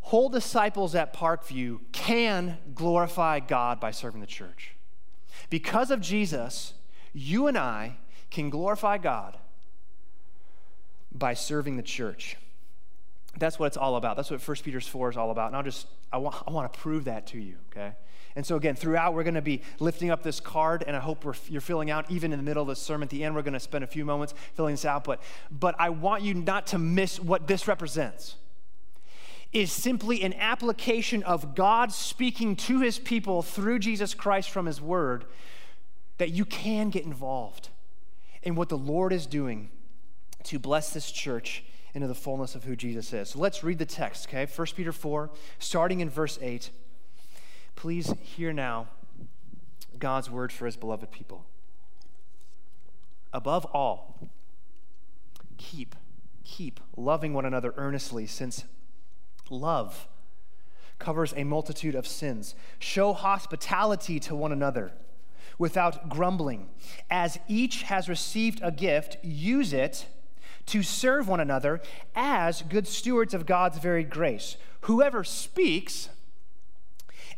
whole 0.00 0.30
disciples 0.30 0.94
at 0.94 1.12
Parkview 1.12 1.80
can 1.92 2.56
glorify 2.74 3.40
God 3.40 3.78
by 3.78 3.90
serving 3.90 4.22
the 4.22 4.26
church. 4.26 4.74
Because 5.50 5.90
of 5.90 6.00
Jesus, 6.00 6.72
you 7.12 7.46
and 7.46 7.58
I 7.58 7.98
can 8.30 8.48
glorify 8.48 8.96
God 8.96 9.36
by 11.12 11.34
serving 11.34 11.76
the 11.76 11.82
church. 11.82 12.38
That's 13.38 13.58
what 13.58 13.66
it's 13.66 13.76
all 13.76 13.96
about. 13.96 14.16
That's 14.16 14.30
what 14.30 14.46
1 14.46 14.56
Peter 14.62 14.80
4 14.80 15.10
is 15.10 15.16
all 15.16 15.30
about. 15.30 15.48
And 15.48 15.56
I'll 15.56 15.62
just, 15.62 15.86
I 16.12 16.18
want, 16.18 16.36
I 16.46 16.50
want 16.50 16.72
to 16.72 16.78
prove 16.78 17.04
that 17.04 17.26
to 17.28 17.38
you, 17.38 17.56
okay? 17.70 17.92
And 18.34 18.44
so, 18.44 18.56
again, 18.56 18.74
throughout, 18.74 19.14
we're 19.14 19.24
going 19.24 19.34
to 19.34 19.42
be 19.42 19.62
lifting 19.78 20.10
up 20.10 20.22
this 20.22 20.40
card, 20.40 20.84
and 20.86 20.94
I 20.94 21.00
hope 21.00 21.24
you're 21.48 21.60
filling 21.62 21.90
out, 21.90 22.10
even 22.10 22.32
in 22.32 22.38
the 22.38 22.42
middle 22.42 22.62
of 22.62 22.68
the 22.68 22.76
sermon. 22.76 23.06
At 23.06 23.10
the 23.10 23.24
end, 23.24 23.34
we're 23.34 23.42
going 23.42 23.54
to 23.54 23.60
spend 23.60 23.82
a 23.82 23.86
few 23.86 24.04
moments 24.04 24.34
filling 24.54 24.74
this 24.74 24.84
out. 24.84 25.04
But, 25.04 25.22
but 25.50 25.74
I 25.78 25.88
want 25.88 26.22
you 26.22 26.34
not 26.34 26.66
to 26.68 26.78
miss 26.78 27.18
what 27.18 27.46
this 27.46 27.66
represents 27.66 28.36
is 29.52 29.72
simply 29.72 30.22
an 30.22 30.34
application 30.34 31.22
of 31.22 31.54
God 31.54 31.90
speaking 31.92 32.56
to 32.56 32.80
his 32.80 32.98
people 32.98 33.40
through 33.42 33.78
Jesus 33.78 34.12
Christ 34.12 34.50
from 34.50 34.66
his 34.66 34.82
word 34.82 35.24
that 36.18 36.30
you 36.30 36.44
can 36.44 36.90
get 36.90 37.04
involved 37.04 37.70
in 38.42 38.54
what 38.54 38.68
the 38.68 38.76
Lord 38.76 39.14
is 39.14 39.24
doing 39.24 39.70
to 40.44 40.58
bless 40.58 40.92
this 40.92 41.10
church 41.10 41.64
into 41.96 42.06
the 42.06 42.14
fullness 42.14 42.54
of 42.54 42.64
who 42.64 42.76
Jesus 42.76 43.10
is. 43.14 43.30
So 43.30 43.38
let's 43.38 43.64
read 43.64 43.78
the 43.78 43.86
text, 43.86 44.28
okay? 44.28 44.46
1 44.46 44.66
Peter 44.76 44.92
4, 44.92 45.30
starting 45.58 46.00
in 46.00 46.10
verse 46.10 46.38
8. 46.42 46.68
Please 47.74 48.12
hear 48.20 48.52
now 48.52 48.88
God's 49.98 50.30
word 50.30 50.52
for 50.52 50.66
his 50.66 50.76
beloved 50.76 51.10
people. 51.10 51.46
Above 53.32 53.64
all, 53.72 54.28
keep, 55.56 55.96
keep 56.44 56.80
loving 56.98 57.32
one 57.32 57.46
another 57.46 57.72
earnestly, 57.78 58.26
since 58.26 58.64
love 59.48 60.06
covers 60.98 61.32
a 61.34 61.44
multitude 61.44 61.94
of 61.94 62.06
sins. 62.06 62.54
Show 62.78 63.14
hospitality 63.14 64.20
to 64.20 64.36
one 64.36 64.52
another 64.52 64.92
without 65.58 66.10
grumbling. 66.10 66.68
As 67.10 67.38
each 67.48 67.84
has 67.84 68.06
received 68.06 68.60
a 68.62 68.70
gift, 68.70 69.16
use 69.22 69.72
it 69.72 70.06
to 70.66 70.82
serve 70.82 71.28
one 71.28 71.40
another 71.40 71.80
as 72.14 72.62
good 72.62 72.86
stewards 72.86 73.34
of 73.34 73.46
God's 73.46 73.78
very 73.78 74.04
grace. 74.04 74.56
Whoever 74.82 75.24
speaks, 75.24 76.08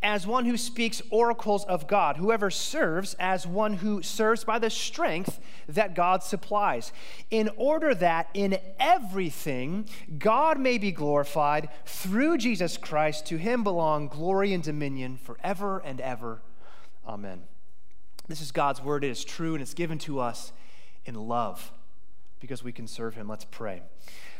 as 0.02 0.26
one 0.26 0.44
who 0.44 0.56
speaks 0.56 1.02
oracles 1.10 1.64
of 1.64 1.86
God, 1.86 2.16
whoever 2.16 2.50
serves 2.50 3.14
as 3.14 3.46
one 3.46 3.74
who 3.74 4.02
serves 4.02 4.44
by 4.44 4.58
the 4.58 4.70
strength 4.70 5.40
that 5.68 5.94
God 5.94 6.22
supplies, 6.22 6.92
in 7.30 7.50
order 7.56 7.94
that 7.94 8.28
in 8.32 8.58
everything 8.78 9.88
God 10.18 10.58
may 10.58 10.78
be 10.78 10.92
glorified 10.92 11.68
through 11.84 12.38
Jesus 12.38 12.76
Christ. 12.76 13.26
To 13.26 13.36
him 13.36 13.64
belong 13.64 14.08
glory 14.08 14.54
and 14.54 14.62
dominion 14.62 15.16
forever 15.16 15.80
and 15.84 16.00
ever. 16.00 16.40
Amen. 17.06 17.42
This 18.28 18.40
is 18.40 18.52
God's 18.52 18.82
word. 18.82 19.04
It 19.04 19.10
is 19.10 19.24
true 19.24 19.54
and 19.54 19.62
it's 19.62 19.74
given 19.74 19.98
to 19.98 20.20
us 20.20 20.52
in 21.04 21.14
love 21.14 21.72
because 22.40 22.62
we 22.62 22.72
can 22.72 22.86
serve 22.86 23.14
him. 23.14 23.28
Let's 23.28 23.44
pray. 23.44 23.82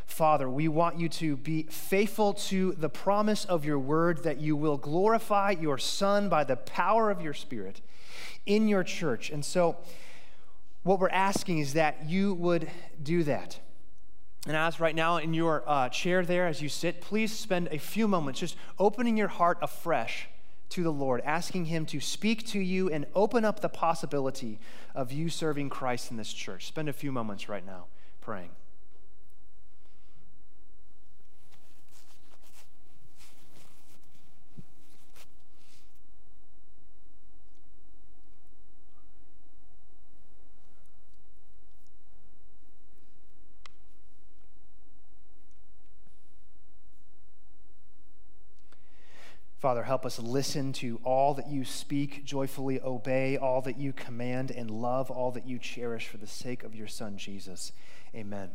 Father, 0.07 0.49
we 0.49 0.69
want 0.69 0.99
you 0.99 1.09
to 1.11 1.37
be 1.37 1.65
faithful 1.65 2.33
to 2.33 2.73
the 2.73 2.89
promise 2.89 3.45
of 3.45 3.65
your 3.65 3.79
word 3.79 4.23
that 4.25 4.41
you 4.41 4.57
will 4.57 4.79
glorify 4.79 5.51
your 5.51 5.77
Son 5.77 6.29
by 6.29 6.45
the 6.45 6.57
power 6.57 7.11
of 7.11 7.21
your 7.21 7.35
Spirit 7.35 7.83
in 8.47 8.69
your 8.69 8.83
church. 8.83 9.31
And 9.31 9.45
so, 9.45 9.77
what 10.83 10.99
we're 10.99 11.11
asking 11.11 11.59
is 11.59 11.75
that 11.75 12.09
you 12.09 12.33
would 12.35 12.71
do 13.03 13.23
that. 13.25 13.61
And 14.47 14.57
as 14.57 14.81
right 14.81 14.95
now 14.95 15.19
in 15.19 15.35
your 15.35 15.63
uh, 15.67 15.91
chair 15.91 16.25
there, 16.25 16.47
as 16.47 16.63
you 16.63 16.71
sit, 16.71 17.03
please 17.03 17.37
spend 17.37 17.69
a 17.71 17.79
few 17.79 18.09
moments 18.09 18.41
just 18.41 18.57
opening 18.79 19.17
your 19.17 19.29
heart 19.29 19.59
afresh 19.61 20.29
to 20.71 20.83
the 20.83 20.93
Lord, 20.93 21.23
asking 21.25 21.67
Him 21.67 21.87
to 21.87 22.01
speak 22.01 22.47
to 22.49 22.59
you 22.59 22.91
and 22.91 23.07
open 23.15 23.45
up 23.45 23.61
the 23.61 23.69
possibility 23.69 24.59
of 24.95 25.13
you 25.13 25.29
serving 25.29 25.71
Christ 25.71 26.11
in 26.11 26.17
this 26.17 26.33
church. 26.33 26.67
Spend 26.67 26.89
a 26.89 26.93
few 26.93 27.13
moments 27.13 27.49
right 27.49 27.65
now 27.65 27.87
praying. 28.21 28.51
Father, 49.59 49.83
help 49.83 50.07
us 50.07 50.21
listen 50.21 50.73
to 50.75 51.01
all 51.03 51.35
that 51.35 51.49
you 51.49 51.65
speak, 51.65 52.25
joyfully 52.25 52.81
obey 52.81 53.37
all 53.37 53.61
that 53.63 53.77
you 53.77 53.93
command, 53.93 54.53
and 54.53 54.71
love 54.71 55.11
all 55.11 55.33
that 55.33 55.49
you 55.49 55.59
cherish 55.59 56.07
for 56.07 56.17
the 56.17 56.29
sake 56.29 56.63
of 56.63 56.77
your 56.77 56.87
Son, 56.87 57.17
Jesus. 57.17 57.73
Amen. 58.15 58.51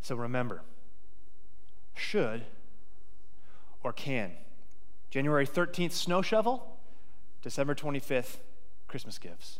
So 0.00 0.14
remember, 0.14 0.62
should 1.94 2.44
or 3.82 3.92
can. 3.92 4.32
January 5.10 5.46
13th, 5.46 5.92
snow 5.92 6.22
shovel. 6.22 6.78
December 7.42 7.74
25th, 7.74 8.36
Christmas 8.86 9.18
gifts. 9.18 9.58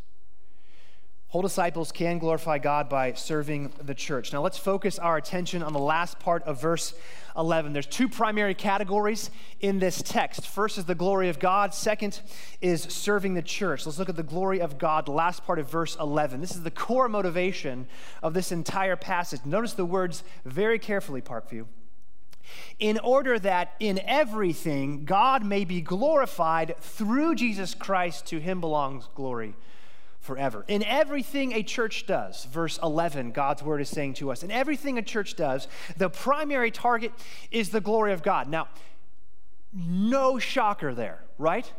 Whole 1.31 1.41
disciples 1.41 1.93
can 1.93 2.19
glorify 2.19 2.57
God 2.57 2.89
by 2.89 3.13
serving 3.13 3.71
the 3.81 3.95
church. 3.95 4.33
Now 4.33 4.41
let's 4.41 4.57
focus 4.57 4.99
our 4.99 5.15
attention 5.15 5.63
on 5.63 5.71
the 5.71 5.79
last 5.79 6.19
part 6.19 6.43
of 6.43 6.59
verse 6.59 6.93
11. 7.37 7.71
There's 7.71 7.85
two 7.85 8.09
primary 8.09 8.53
categories 8.53 9.31
in 9.61 9.79
this 9.79 10.01
text. 10.01 10.45
First 10.45 10.77
is 10.77 10.83
the 10.83 10.93
glory 10.93 11.29
of 11.29 11.39
God, 11.39 11.73
second 11.73 12.19
is 12.59 12.81
serving 12.81 13.35
the 13.35 13.41
church. 13.41 13.85
Let's 13.85 13.97
look 13.97 14.09
at 14.09 14.17
the 14.17 14.23
glory 14.23 14.59
of 14.59 14.77
God, 14.77 15.05
the 15.05 15.13
last 15.13 15.45
part 15.45 15.57
of 15.57 15.71
verse 15.71 15.95
11. 16.01 16.41
This 16.41 16.51
is 16.51 16.63
the 16.63 16.69
core 16.69 17.07
motivation 17.07 17.87
of 18.21 18.33
this 18.33 18.51
entire 18.51 18.97
passage. 18.97 19.45
Notice 19.45 19.71
the 19.71 19.85
words 19.85 20.25
very 20.43 20.79
carefully, 20.79 21.21
Parkview. 21.21 21.65
In 22.77 22.99
order 22.99 23.39
that 23.39 23.75
in 23.79 24.01
everything 24.03 25.05
God 25.05 25.45
may 25.45 25.63
be 25.63 25.79
glorified 25.79 26.75
through 26.81 27.35
Jesus 27.35 27.73
Christ, 27.73 28.25
to 28.25 28.39
him 28.39 28.59
belongs 28.59 29.07
glory 29.15 29.55
forever. 30.21 30.63
In 30.67 30.83
everything 30.83 31.51
a 31.51 31.63
church 31.63 32.05
does, 32.05 32.45
verse 32.45 32.79
11, 32.81 33.31
God's 33.31 33.63
word 33.63 33.81
is 33.81 33.89
saying 33.89 34.13
to 34.15 34.31
us, 34.31 34.43
in 34.43 34.51
everything 34.51 34.97
a 34.97 35.01
church 35.01 35.35
does, 35.35 35.67
the 35.97 36.09
primary 36.09 36.71
target 36.71 37.11
is 37.49 37.71
the 37.71 37.81
glory 37.81 38.13
of 38.13 38.23
God. 38.23 38.47
Now, 38.47 38.69
no 39.73 40.37
shocker 40.37 40.93
there, 40.93 41.23
right? 41.37 41.71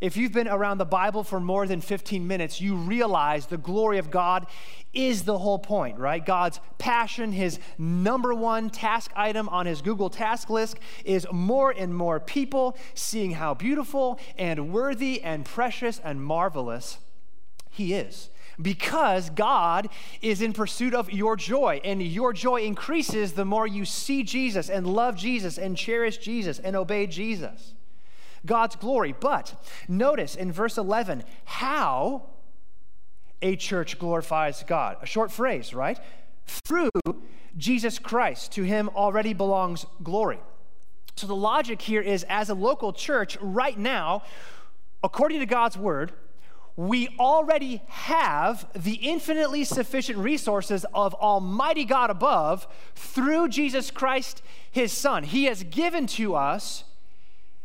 If 0.00 0.16
you've 0.16 0.32
been 0.32 0.48
around 0.48 0.78
the 0.78 0.84
Bible 0.84 1.24
for 1.24 1.40
more 1.40 1.66
than 1.66 1.80
15 1.80 2.26
minutes, 2.26 2.60
you 2.60 2.76
realize 2.76 3.46
the 3.46 3.56
glory 3.56 3.98
of 3.98 4.10
God 4.10 4.46
is 4.92 5.24
the 5.24 5.38
whole 5.38 5.58
point, 5.58 5.98
right? 5.98 6.24
God's 6.24 6.60
passion, 6.78 7.32
his 7.32 7.58
number 7.78 8.34
one 8.34 8.70
task 8.70 9.10
item 9.16 9.48
on 9.48 9.66
his 9.66 9.82
Google 9.82 10.10
task 10.10 10.50
list 10.50 10.78
is 11.04 11.26
more 11.32 11.70
and 11.70 11.94
more 11.94 12.20
people 12.20 12.76
seeing 12.94 13.32
how 13.32 13.54
beautiful 13.54 14.20
and 14.36 14.72
worthy 14.72 15.22
and 15.22 15.44
precious 15.44 16.00
and 16.04 16.22
marvelous 16.22 16.98
he 17.76 17.94
is. 17.94 18.30
Because 18.60 19.28
God 19.30 19.88
is 20.22 20.40
in 20.40 20.54
pursuit 20.54 20.94
of 20.94 21.12
your 21.12 21.36
joy, 21.36 21.80
and 21.84 22.02
your 22.02 22.32
joy 22.32 22.62
increases 22.62 23.32
the 23.32 23.44
more 23.44 23.66
you 23.66 23.84
see 23.84 24.22
Jesus 24.22 24.70
and 24.70 24.86
love 24.86 25.16
Jesus 25.16 25.58
and 25.58 25.76
cherish 25.76 26.16
Jesus 26.18 26.58
and 26.58 26.74
obey 26.74 27.06
Jesus. 27.06 27.74
God's 28.46 28.76
glory. 28.76 29.14
But 29.18 29.54
notice 29.88 30.36
in 30.36 30.52
verse 30.52 30.78
11 30.78 31.24
how 31.44 32.22
a 33.42 33.56
church 33.56 33.98
glorifies 33.98 34.64
God. 34.66 34.96
A 35.02 35.06
short 35.06 35.30
phrase, 35.30 35.74
right? 35.74 35.98
Through 36.46 36.90
Jesus 37.56 37.98
Christ. 37.98 38.52
To 38.52 38.62
him 38.62 38.88
already 38.94 39.34
belongs 39.34 39.84
glory. 40.02 40.38
So 41.16 41.26
the 41.26 41.36
logic 41.36 41.82
here 41.82 42.02
is 42.02 42.24
as 42.28 42.50
a 42.50 42.54
local 42.54 42.92
church 42.92 43.36
right 43.40 43.78
now, 43.78 44.22
according 45.02 45.40
to 45.40 45.46
God's 45.46 45.76
word, 45.76 46.12
we 46.76 47.08
already 47.18 47.82
have 47.88 48.66
the 48.74 48.94
infinitely 48.94 49.64
sufficient 49.64 50.18
resources 50.18 50.84
of 50.92 51.14
Almighty 51.14 51.86
God 51.86 52.10
above 52.10 52.68
through 52.94 53.48
Jesus 53.48 53.90
Christ, 53.90 54.42
His 54.70 54.92
Son. 54.92 55.24
He 55.24 55.44
has 55.44 55.62
given 55.62 56.06
to 56.08 56.34
us 56.34 56.84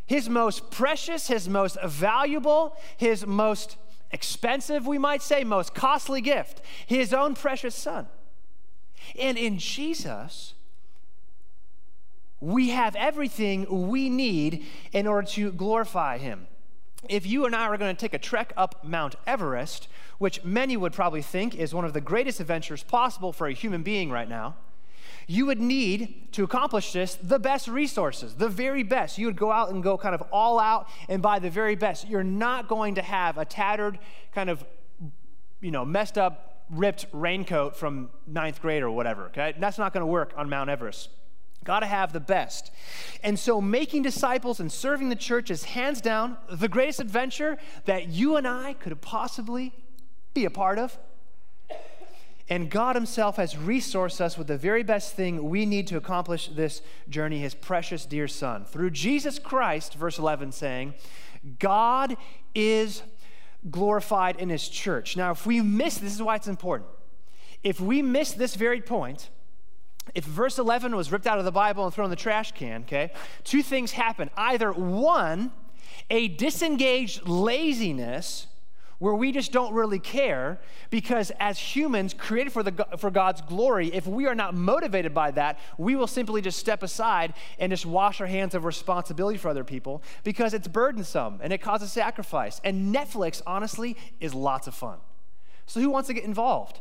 His 0.05 0.29
most 0.29 0.71
precious, 0.71 1.27
His 1.27 1.49
most 1.49 1.77
valuable, 1.83 2.77
His 2.95 3.27
most 3.27 3.75
expensive, 4.11 4.87
we 4.87 4.97
might 4.97 5.21
say, 5.21 5.43
most 5.43 5.75
costly 5.75 6.21
gift, 6.21 6.61
His 6.85 7.13
own 7.13 7.35
precious 7.35 7.75
Son. 7.75 8.07
And 9.19 9.37
in 9.37 9.57
Jesus, 9.57 10.53
we 12.39 12.69
have 12.69 12.95
everything 12.95 13.89
we 13.89 14.09
need 14.09 14.65
in 14.93 15.05
order 15.05 15.27
to 15.31 15.51
glorify 15.51 16.17
Him 16.17 16.47
if 17.09 17.25
you 17.25 17.45
and 17.45 17.55
I 17.55 17.69
were 17.69 17.77
going 17.77 17.95
to 17.95 17.99
take 17.99 18.13
a 18.13 18.19
trek 18.19 18.53
up 18.55 18.83
Mount 18.83 19.15
Everest, 19.25 19.87
which 20.17 20.43
many 20.43 20.77
would 20.77 20.93
probably 20.93 21.21
think 21.21 21.55
is 21.55 21.73
one 21.73 21.85
of 21.85 21.93
the 21.93 22.01
greatest 22.01 22.39
adventures 22.39 22.83
possible 22.83 23.33
for 23.33 23.47
a 23.47 23.53
human 23.53 23.83
being 23.83 24.11
right 24.11 24.29
now, 24.29 24.55
you 25.27 25.45
would 25.45 25.59
need 25.59 26.31
to 26.33 26.43
accomplish 26.43 26.93
this 26.93 27.15
the 27.15 27.39
best 27.39 27.67
resources, 27.67 28.35
the 28.35 28.49
very 28.49 28.83
best. 28.83 29.17
You 29.17 29.27
would 29.27 29.35
go 29.35 29.51
out 29.51 29.71
and 29.71 29.81
go 29.81 29.97
kind 29.97 30.13
of 30.13 30.21
all 30.31 30.59
out 30.59 30.87
and 31.09 31.21
buy 31.21 31.39
the 31.39 31.49
very 31.49 31.75
best. 31.75 32.07
You're 32.07 32.23
not 32.23 32.67
going 32.67 32.95
to 32.95 33.01
have 33.01 33.37
a 33.37 33.45
tattered, 33.45 33.97
kind 34.33 34.49
of, 34.49 34.63
you 35.59 35.71
know, 35.71 35.85
messed 35.85 36.17
up, 36.17 36.65
ripped 36.69 37.05
raincoat 37.11 37.75
from 37.75 38.09
ninth 38.27 38.61
grade 38.61 38.83
or 38.83 38.91
whatever, 38.91 39.25
okay? 39.25 39.53
That's 39.59 39.77
not 39.77 39.93
going 39.93 40.01
to 40.01 40.07
work 40.07 40.33
on 40.35 40.49
Mount 40.49 40.69
Everest. 40.69 41.09
Got 41.63 41.81
to 41.81 41.85
have 41.85 42.11
the 42.11 42.19
best. 42.19 42.71
And 43.23 43.37
so, 43.37 43.61
making 43.61 44.01
disciples 44.01 44.59
and 44.59 44.71
serving 44.71 45.09
the 45.09 45.15
church 45.15 45.51
is 45.51 45.63
hands 45.63 46.01
down 46.01 46.37
the 46.49 46.67
greatest 46.67 46.99
adventure 46.99 47.57
that 47.85 48.07
you 48.07 48.35
and 48.35 48.47
I 48.47 48.73
could 48.73 48.99
possibly 49.01 49.73
be 50.33 50.45
a 50.45 50.49
part 50.49 50.79
of. 50.79 50.97
And 52.49 52.69
God 52.69 52.95
Himself 52.95 53.37
has 53.37 53.53
resourced 53.53 54.19
us 54.19 54.37
with 54.37 54.47
the 54.47 54.57
very 54.57 54.83
best 54.83 55.15
thing 55.15 55.49
we 55.49 55.65
need 55.65 55.87
to 55.87 55.97
accomplish 55.97 56.49
this 56.49 56.81
journey 57.07 57.39
His 57.39 57.53
precious, 57.53 58.05
dear 58.05 58.27
Son. 58.27 58.65
Through 58.65 58.89
Jesus 58.89 59.39
Christ, 59.39 59.93
verse 59.93 60.17
11 60.17 60.51
saying, 60.51 60.95
God 61.59 62.17
is 62.55 63.03
glorified 63.69 64.35
in 64.37 64.49
His 64.49 64.67
church. 64.67 65.15
Now, 65.15 65.31
if 65.31 65.45
we 65.45 65.61
miss, 65.61 65.99
this 65.99 66.13
is 66.13 66.21
why 66.21 66.35
it's 66.35 66.47
important. 66.47 66.89
If 67.63 67.79
we 67.79 68.01
miss 68.01 68.31
this 68.33 68.55
very 68.55 68.81
point, 68.81 69.29
if 70.15 70.25
verse 70.25 70.57
11 70.59 70.95
was 70.95 71.11
ripped 71.11 71.27
out 71.27 71.39
of 71.39 71.45
the 71.45 71.51
Bible 71.51 71.85
and 71.85 71.93
thrown 71.93 72.05
in 72.05 72.09
the 72.09 72.15
trash 72.15 72.51
can, 72.51 72.81
okay, 72.81 73.11
two 73.43 73.61
things 73.61 73.91
happen. 73.91 74.29
Either 74.35 74.71
one, 74.71 75.51
a 76.09 76.27
disengaged 76.27 77.27
laziness 77.27 78.47
where 79.01 79.15
we 79.15 79.31
just 79.31 79.51
don't 79.51 79.73
really 79.73 79.97
care 79.97 80.59
because 80.91 81.31
as 81.39 81.57
humans 81.57 82.13
created 82.13 82.53
for, 82.53 82.61
the, 82.61 82.85
for 82.99 83.09
God's 83.09 83.41
glory, 83.41 83.87
if 83.87 84.05
we 84.05 84.27
are 84.27 84.35
not 84.35 84.53
motivated 84.53 85.11
by 85.11 85.31
that, 85.31 85.57
we 85.79 85.95
will 85.95 86.05
simply 86.05 86.39
just 86.39 86.59
step 86.59 86.83
aside 86.83 87.33
and 87.57 87.71
just 87.71 87.83
wash 87.83 88.21
our 88.21 88.27
hands 88.27 88.53
of 88.53 88.63
responsibility 88.63 89.39
for 89.39 89.49
other 89.49 89.63
people 89.63 90.03
because 90.23 90.53
it's 90.53 90.67
burdensome 90.67 91.39
and 91.41 91.51
it 91.51 91.59
causes 91.59 91.91
sacrifice. 91.91 92.61
And 92.63 92.93
Netflix, 92.93 93.41
honestly, 93.47 93.97
is 94.19 94.35
lots 94.35 94.67
of 94.67 94.75
fun. 94.75 94.99
So 95.65 95.79
who 95.79 95.89
wants 95.89 96.05
to 96.07 96.13
get 96.13 96.23
involved? 96.23 96.79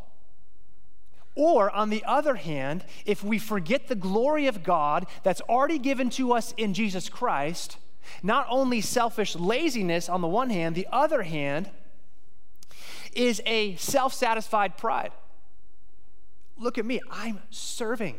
Or, 1.35 1.71
on 1.71 1.90
the 1.90 2.05
other 2.05 2.35
hand, 2.35 2.85
if 3.07 3.23
we 3.23 3.38
forget 3.38 3.88
the 3.88 3.95
glory 3.95 4.47
of 4.47 4.62
God 4.62 5.07
that's 5.23 5.40
already 5.43 5.79
given 5.79 6.11
to 6.11 6.33
us 6.33 6.53
in 6.57 6.75
Jesus 6.75 7.09
Christ, 7.09 7.79
not 8.23 8.47
only 8.51 8.81
selfish 8.81 9.37
laziness 9.37 10.09
on 10.09 10.21
the 10.21 10.29
one 10.29 10.51
hand, 10.51 10.75
the 10.75 10.88
other 10.90 11.23
hand 11.23 11.71
is 13.12 13.40
a 13.47 13.77
self 13.77 14.12
satisfied 14.12 14.77
pride. 14.77 15.12
Look 16.59 16.79
at 16.79 16.85
me, 16.85 17.01
I'm 17.11 17.40
serving. 17.51 18.16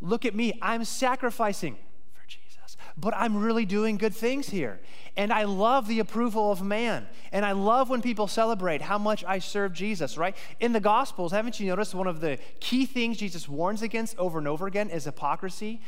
Look 0.00 0.24
at 0.24 0.34
me, 0.34 0.58
I'm 0.60 0.84
sacrificing 0.84 1.76
but 2.96 3.14
I'm 3.14 3.36
really 3.36 3.66
doing 3.66 3.98
good 3.98 4.14
things 4.14 4.48
here. 4.48 4.80
And 5.16 5.32
I 5.32 5.44
love 5.44 5.86
the 5.86 6.00
approval 6.00 6.50
of 6.50 6.62
man. 6.62 7.06
And 7.32 7.44
I 7.44 7.52
love 7.52 7.90
when 7.90 8.02
people 8.02 8.26
celebrate 8.26 8.82
how 8.82 8.98
much 8.98 9.24
I 9.24 9.38
serve 9.38 9.72
Jesus, 9.72 10.16
right? 10.16 10.36
In 10.60 10.72
the 10.72 10.80
Gospels, 10.80 11.32
haven't 11.32 11.60
you 11.60 11.66
noticed 11.66 11.94
one 11.94 12.06
of 12.06 12.20
the 12.20 12.38
key 12.60 12.86
things 12.86 13.18
Jesus 13.18 13.48
warns 13.48 13.82
against 13.82 14.18
over 14.18 14.38
and 14.38 14.48
over 14.48 14.66
again 14.66 14.90
is 14.90 15.04
hypocrisy? 15.04 15.80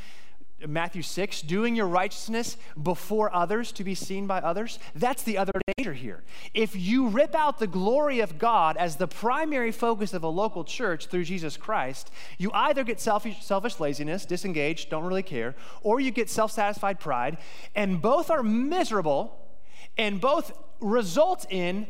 Matthew 0.66 1.02
6, 1.02 1.42
doing 1.42 1.76
your 1.76 1.86
righteousness 1.86 2.56
before 2.82 3.34
others 3.34 3.70
to 3.72 3.84
be 3.84 3.94
seen 3.94 4.26
by 4.26 4.38
others. 4.38 4.78
That's 4.94 5.22
the 5.22 5.38
other 5.38 5.52
danger 5.76 5.92
here. 5.92 6.24
If 6.52 6.74
you 6.74 7.08
rip 7.08 7.34
out 7.34 7.58
the 7.58 7.66
glory 7.68 8.20
of 8.20 8.38
God 8.38 8.76
as 8.76 8.96
the 8.96 9.06
primary 9.06 9.70
focus 9.70 10.12
of 10.14 10.24
a 10.24 10.28
local 10.28 10.64
church 10.64 11.06
through 11.06 11.24
Jesus 11.24 11.56
Christ, 11.56 12.10
you 12.38 12.50
either 12.52 12.82
get 12.82 13.00
selfish, 13.00 13.44
selfish 13.44 13.78
laziness, 13.78 14.26
disengaged, 14.26 14.90
don't 14.90 15.04
really 15.04 15.22
care, 15.22 15.54
or 15.82 16.00
you 16.00 16.10
get 16.10 16.28
self 16.28 16.50
satisfied 16.50 16.98
pride, 16.98 17.38
and 17.74 18.02
both 18.02 18.30
are 18.30 18.42
miserable 18.42 19.38
and 19.96 20.20
both 20.20 20.52
result 20.80 21.46
in 21.50 21.86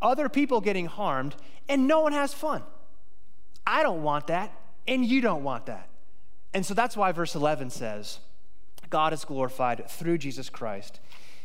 other 0.00 0.28
people 0.28 0.60
getting 0.60 0.86
harmed, 0.86 1.34
and 1.68 1.86
no 1.86 2.00
one 2.00 2.12
has 2.12 2.32
fun. 2.34 2.62
I 3.66 3.82
don't 3.82 4.02
want 4.02 4.28
that, 4.28 4.52
and 4.86 5.04
you 5.04 5.20
don't 5.20 5.44
want 5.44 5.66
that. 5.66 5.88
And 6.54 6.64
so 6.64 6.74
that's 6.74 6.96
why 6.96 7.12
verse 7.12 7.34
11 7.34 7.70
says, 7.70 8.18
God 8.90 9.12
is 9.12 9.24
glorified 9.24 9.88
through 9.88 10.18
Jesus 10.18 10.50
Christ 10.50 11.00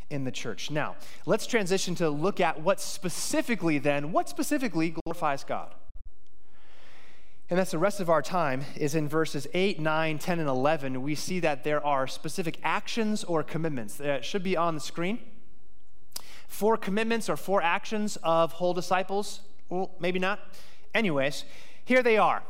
in 0.10 0.24
the 0.24 0.32
church. 0.32 0.70
Now, 0.70 0.96
let's 1.26 1.48
transition 1.48 1.96
to 1.96 2.10
look 2.10 2.39
at 2.39 2.62
what 2.62 2.80
specifically 2.80 3.78
then, 3.78 4.12
what 4.12 4.30
specifically 4.30 4.96
glorifies 5.04 5.43
God. 5.43 5.74
And 7.50 7.58
that's 7.58 7.72
the 7.72 7.78
rest 7.78 8.02
of 8.02 8.10
our 8.10 8.22
time 8.22 8.65
is 8.76 8.93
in 8.93 9.08
verses 9.08 9.48
8, 9.54 9.80
9, 9.80 10.17
10, 10.17 10.39
and 10.39 10.50
11. 10.50 11.02
We 11.02 11.15
see 11.15 11.39
that 11.39 11.63
there 11.63 11.86
are 11.86 12.06
specific 12.06 12.60
actions 12.62 13.24
or 13.24 13.41
commitments 13.41 14.00
uh, 14.00 14.04
that 14.04 14.26
should 14.26 14.43
be 14.43 14.58
on 14.58 14.76
the 14.76 14.82
screen. 14.82 15.20
Four 16.48 16.76
commitments 16.76 17.30
or 17.30 17.38
four 17.38 17.62
actions 17.62 18.17
of 18.22 18.54
whole 18.54 18.74
disciples. 18.74 19.41
Well, 19.70 19.91
maybe 20.00 20.20
not. 20.20 20.39
Anyways, 20.93 21.46
here 21.86 22.04
they 22.04 22.17
are. 22.17 22.43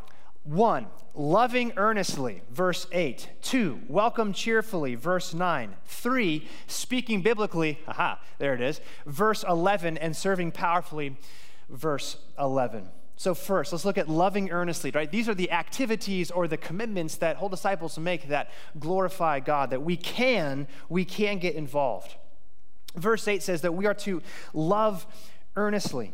One, 0.43 0.87
loving 1.13 1.73
earnestly, 1.75 2.41
verse 2.49 2.87
8. 2.91 3.29
Two, 3.41 3.81
welcome 3.87 4.33
cheerfully, 4.33 4.95
verse 4.95 5.33
9. 5.33 5.75
Three, 5.85 6.47
speaking 6.67 7.21
biblically, 7.21 7.79
aha, 7.87 8.21
there 8.37 8.53
it 8.53 8.61
is, 8.61 8.79
verse 9.05 9.43
11, 9.47 9.97
and 9.97 10.15
serving 10.15 10.51
powerfully, 10.51 11.17
verse 11.69 12.17
11. 12.39 12.89
So, 13.19 13.33
first, 13.33 13.71
let's 13.71 13.83
look 13.83 13.97
at 13.97 14.07
loving 14.07 14.51
earnestly, 14.51 14.91
right? 14.91 15.11
These 15.11 15.27
are 15.27 15.33
the 15.33 15.51
activities 15.51 16.29
or 16.29 16.47
the 16.47 16.55
commitments 16.55 17.15
that 17.15 17.37
whole 17.37 17.49
disciples 17.49 17.97
make 17.97 18.27
that 18.27 18.51
glorify 18.79 19.39
God, 19.39 19.71
that 19.71 19.81
we 19.81 19.97
can, 19.97 20.67
we 20.87 21.03
can 21.03 21.39
get 21.39 21.55
involved. 21.55 22.15
Verse 22.95 23.27
8 23.27 23.41
says 23.41 23.61
that 23.61 23.73
we 23.73 23.87
are 23.87 23.95
to 23.95 24.21
love 24.53 25.07
earnestly. 25.55 26.13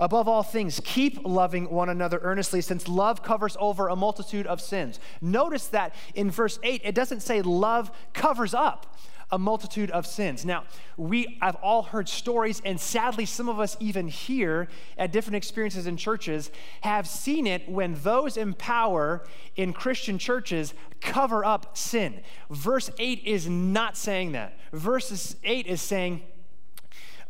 Above 0.00 0.26
all 0.26 0.42
things, 0.42 0.80
keep 0.82 1.20
loving 1.24 1.68
one 1.68 1.90
another 1.90 2.18
earnestly, 2.22 2.62
since 2.62 2.88
love 2.88 3.22
covers 3.22 3.56
over 3.60 3.88
a 3.88 3.94
multitude 3.94 4.46
of 4.46 4.60
sins. 4.60 4.98
Notice 5.20 5.66
that 5.68 5.94
in 6.14 6.30
verse 6.30 6.58
8, 6.62 6.80
it 6.84 6.94
doesn't 6.94 7.20
say 7.20 7.42
love 7.42 7.92
covers 8.14 8.54
up 8.54 8.96
a 9.30 9.38
multitude 9.38 9.90
of 9.90 10.06
sins. 10.06 10.44
Now, 10.44 10.64
we 10.96 11.38
have 11.40 11.54
all 11.56 11.82
heard 11.82 12.08
stories, 12.08 12.60
and 12.64 12.80
sadly, 12.80 13.26
some 13.26 13.48
of 13.48 13.60
us 13.60 13.76
even 13.78 14.08
here 14.08 14.68
at 14.98 15.12
different 15.12 15.36
experiences 15.36 15.86
in 15.86 15.96
churches 15.96 16.50
have 16.80 17.06
seen 17.06 17.46
it 17.46 17.68
when 17.68 17.94
those 18.02 18.36
in 18.36 18.54
power 18.54 19.22
in 19.54 19.72
Christian 19.72 20.18
churches 20.18 20.74
cover 21.00 21.44
up 21.44 21.76
sin. 21.76 22.22
Verse 22.48 22.90
8 22.98 23.22
is 23.24 23.48
not 23.48 23.96
saying 23.96 24.32
that. 24.32 24.58
Verse 24.72 25.36
8 25.44 25.66
is 25.66 25.80
saying, 25.80 26.22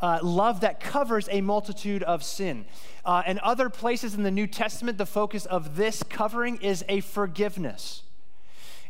uh, 0.01 0.19
love 0.23 0.61
that 0.61 0.81
covers 0.81 1.29
a 1.31 1.41
multitude 1.41 2.03
of 2.03 2.23
sin. 2.23 2.65
Uh, 3.05 3.23
and 3.27 3.39
other 3.41 3.69
places 3.69 4.15
in 4.15 4.23
the 4.23 4.31
New 4.31 4.47
Testament, 4.47 4.99
the 4.99 5.07
focus 5.07 5.47
of 5.47 5.77
this 5.77 6.03
covering 6.03 6.57
is 6.57 6.85
a 6.89 7.01
forgiveness. 7.01 8.03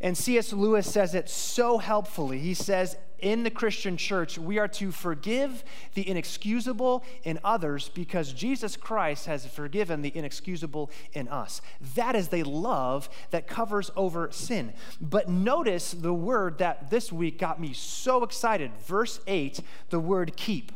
And 0.01 0.17
C.S. 0.17 0.53
Lewis 0.53 0.91
says 0.91 1.15
it 1.15 1.29
so 1.29 1.77
helpfully. 1.77 2.39
He 2.39 2.55
says, 2.55 2.97
in 3.19 3.43
the 3.43 3.51
Christian 3.51 3.99
church, 3.99 4.39
we 4.39 4.59
are 4.59 4.69
to 4.69 4.91
forgive 4.91 5.63
the 5.93 6.09
inexcusable 6.09 7.05
in 7.23 7.39
others 7.45 7.91
because 7.91 8.33
Jesus 8.33 8.77
Christ 8.77 9.27
has 9.27 9.47
forgiven 9.47 10.01
the 10.01 10.13
inexcusable 10.17 10.91
in 11.13 11.29
us. 11.29 11.61
That 11.95 12.17
is 12.17 12.29
the 12.29 12.45
love 12.45 13.11
that 13.31 13.47
covers 13.47 13.91
over 13.95 14.31
sin. 14.33 14.73
But 15.03 15.29
notice 15.29 15.93
the 15.93 16.15
word 16.15 16.59
that 16.59 16.91
this 16.91 17.13
week 17.13 17.39
got 17.39 17.61
me 17.61 17.75
so 17.75 18.23
excited. 18.23 18.73
Verse 18.87 19.21
8, 19.27 19.61
the 19.91 20.01
word 20.01 20.35
keep. 20.37 20.73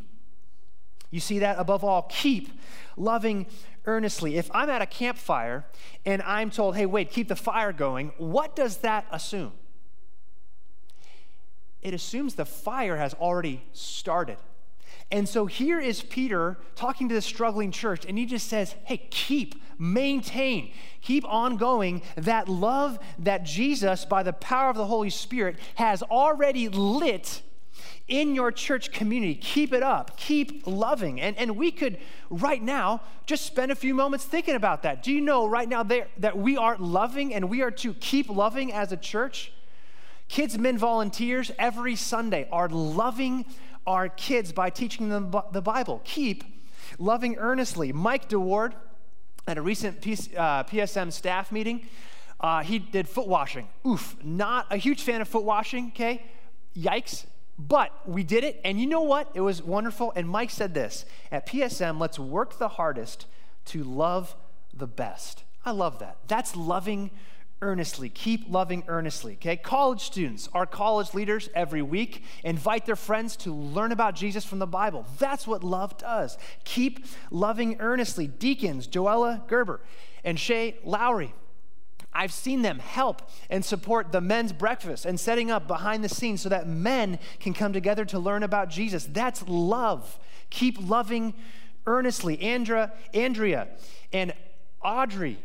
You 1.11 1.21
see 1.21 1.38
that 1.40 1.59
above 1.59 1.85
all, 1.85 2.03
keep 2.03 2.51
loving 2.97 3.47
earnestly. 3.87 4.37
If 4.37 4.51
I'm 4.53 4.71
at 4.71 4.83
a 4.83 4.87
campfire 4.87 5.64
and 6.05 6.23
I'm 6.23 6.51
told, 6.51 6.77
hey, 6.77 6.87
wait, 6.87 7.11
keep 7.11 7.29
the 7.29 7.37
fire 7.37 7.73
going, 7.73 8.12
what 8.19 8.57
does 8.57 8.79
that 8.79 9.07
assume? 9.11 9.53
It 11.83 11.93
assumes 11.93 12.35
the 12.35 12.47
fire 12.47 12.97
has 12.97 13.14
already 13.14 13.62
started. 13.73 14.38
And 15.11 15.29
so 15.29 15.47
here 15.47 15.79
is 15.79 16.03
Peter 16.03 16.59
talking 16.75 17.09
to 17.09 17.14
the 17.14 17.23
struggling 17.23 17.71
church, 17.71 18.07
and 18.07 18.17
he 18.17 18.25
just 18.25 18.49
says, 18.49 18.75
Hey, 18.85 18.97
keep, 18.97 19.62
maintain, 19.79 20.73
keep 21.03 21.25
on 21.27 21.57
going 21.57 22.03
that 22.17 22.49
love 22.49 22.99
that 23.19 23.45
Jesus, 23.45 24.05
by 24.07 24.23
the 24.23 24.33
power 24.33 24.71
of 24.71 24.77
the 24.77 24.87
Holy 24.87 25.11
Spirit, 25.11 25.57
has 25.75 26.03
already 26.03 26.69
lit 26.69 27.43
in 28.07 28.35
your 28.35 28.53
church 28.53 28.93
community. 28.93 29.35
Keep 29.35 29.73
it 29.73 29.83
up. 29.83 30.17
Keep 30.17 30.67
loving. 30.67 31.21
And, 31.21 31.37
and 31.38 31.57
we 31.57 31.71
could, 31.71 31.99
right 32.29 32.62
now, 32.62 33.01
just 33.27 33.47
spend 33.47 33.73
a 33.73 33.75
few 33.75 33.95
moments 33.95 34.25
thinking 34.25 34.55
about 34.55 34.83
that. 34.83 35.03
Do 35.03 35.12
you 35.12 35.21
know 35.21 35.47
right 35.47 35.69
now 35.69 35.83
there, 35.83 36.09
that 36.19 36.37
we 36.37 36.57
are 36.57 36.77
loving 36.79 37.33
and 37.35 37.49
we 37.49 37.62
are 37.62 37.71
to 37.71 37.95
keep 37.95 38.29
loving 38.29 38.73
as 38.73 38.93
a 38.93 38.97
church? 38.97 39.53
KidsMin 40.29 40.79
volunteers 40.79 41.51
every 41.59 41.97
Sunday 41.97 42.49
are 42.51 42.69
loving 42.69 43.47
our 43.87 44.09
kids 44.09 44.53
by 44.53 44.71
teaching 44.71 45.09
them 45.09 45.35
the 45.53 45.62
Bible. 45.62 46.01
Keep 46.05 46.45
loving 46.99 47.37
earnestly. 47.37 47.93
Mike 47.93 48.29
DeWard, 48.29 48.75
at 49.47 49.59
a 49.59 49.62
recent 49.62 50.01
PSM 50.01 51.07
uh, 51.07 51.11
staff 51.11 51.53
meeting, 51.53 51.87
uh, 52.40 52.62
he 52.62 52.79
did 52.79 53.09
foot 53.09 53.29
washing. 53.29 53.69
Oof, 53.87 54.17
not 54.23 54.67
a 54.71 54.77
huge 54.77 55.03
fan 55.03 55.21
of 55.21 55.29
foot 55.29 55.45
washing, 55.45 55.88
okay? 55.88 56.23
Yikes. 56.77 57.27
But 57.59 57.93
we 58.09 58.25
did 58.25 58.43
it, 58.43 58.61
and 58.64 58.81
you 58.81 58.87
know 58.87 59.03
what? 59.03 59.31
It 59.35 59.40
was 59.40 59.62
wonderful. 59.62 60.12
And 60.17 60.29
Mike 60.29 60.51
said 60.51 60.75
this 60.75 61.05
at 61.31 61.47
PSM, 61.47 62.01
let's 62.01 62.19
work 62.19 62.59
the 62.59 62.69
hardest 62.69 63.27
to 63.67 63.85
love 63.85 64.35
the 64.73 64.87
best. 64.87 65.45
I 65.64 65.71
love 65.71 66.01
that. 66.01 66.17
That's 66.27 66.57
loving 66.57 67.11
earnestly. 67.62 68.09
Keep 68.09 68.51
loving 68.51 68.83
earnestly. 68.88 69.35
Okay? 69.35 69.57
College 69.57 70.03
students, 70.03 70.49
our 70.53 70.67
college 70.67 71.14
leaders 71.14 71.49
every 71.55 71.81
week 71.81 72.25
invite 72.43 72.87
their 72.87 72.97
friends 72.97 73.37
to 73.37 73.55
learn 73.55 73.93
about 73.93 74.14
Jesus 74.14 74.45
from 74.45 74.59
the 74.59 74.67
Bible. 74.67 75.07
That's 75.19 75.47
what 75.47 75.62
love 75.62 75.97
does. 75.97 76.37
Keep 76.64 77.07
loving 77.31 77.77
earnestly. 77.81 78.27
Deacons, 78.27 78.88
Joella 78.88 79.47
Gerber 79.47 79.81
and 80.25 80.38
Shay 80.38 80.77
Lowry 80.85 81.33
I've 82.14 82.33
seen 82.33 82.62
them 82.62 82.79
help 82.79 83.22
and 83.50 83.64
support 83.64 84.12
the 84.12 84.20
men's 84.20 84.53
breakfast 84.53 85.05
and 85.05 85.18
setting 85.18 85.50
up 85.50 85.66
behind 85.66 86.05
the 86.05 86.09
scenes 86.09 86.42
so 86.42 86.48
that 86.48 86.68
men 86.68 87.18
can 87.40 87.55
come 87.55 87.72
together 87.72 88.05
to 88.07 88.18
learn 88.18 88.42
about 88.42 88.70
Jesus. 88.70 89.05
That's 89.05 89.46
love. 89.48 90.18
Keep 90.50 90.88
loving 90.88 91.35
earnestly. 91.87 92.40
Andrea, 92.40 92.92
Andrea 93.12 93.68
and 94.12 94.33
Audrey, 94.83 95.38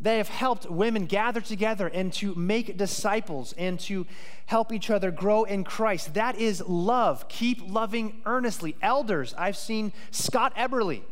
they 0.00 0.18
have 0.18 0.28
helped 0.28 0.70
women 0.70 1.06
gather 1.06 1.40
together 1.40 1.88
and 1.88 2.12
to 2.14 2.34
make 2.34 2.76
disciples 2.76 3.54
and 3.56 3.80
to 3.80 4.06
help 4.46 4.72
each 4.72 4.90
other 4.90 5.10
grow 5.10 5.44
in 5.44 5.64
Christ. 5.64 6.14
That 6.14 6.36
is 6.36 6.62
love. 6.66 7.28
Keep 7.28 7.68
loving 7.68 8.20
earnestly. 8.26 8.76
Elders, 8.82 9.34
I've 9.36 9.56
seen 9.56 9.92
Scott 10.10 10.54
Eberly. 10.54 11.02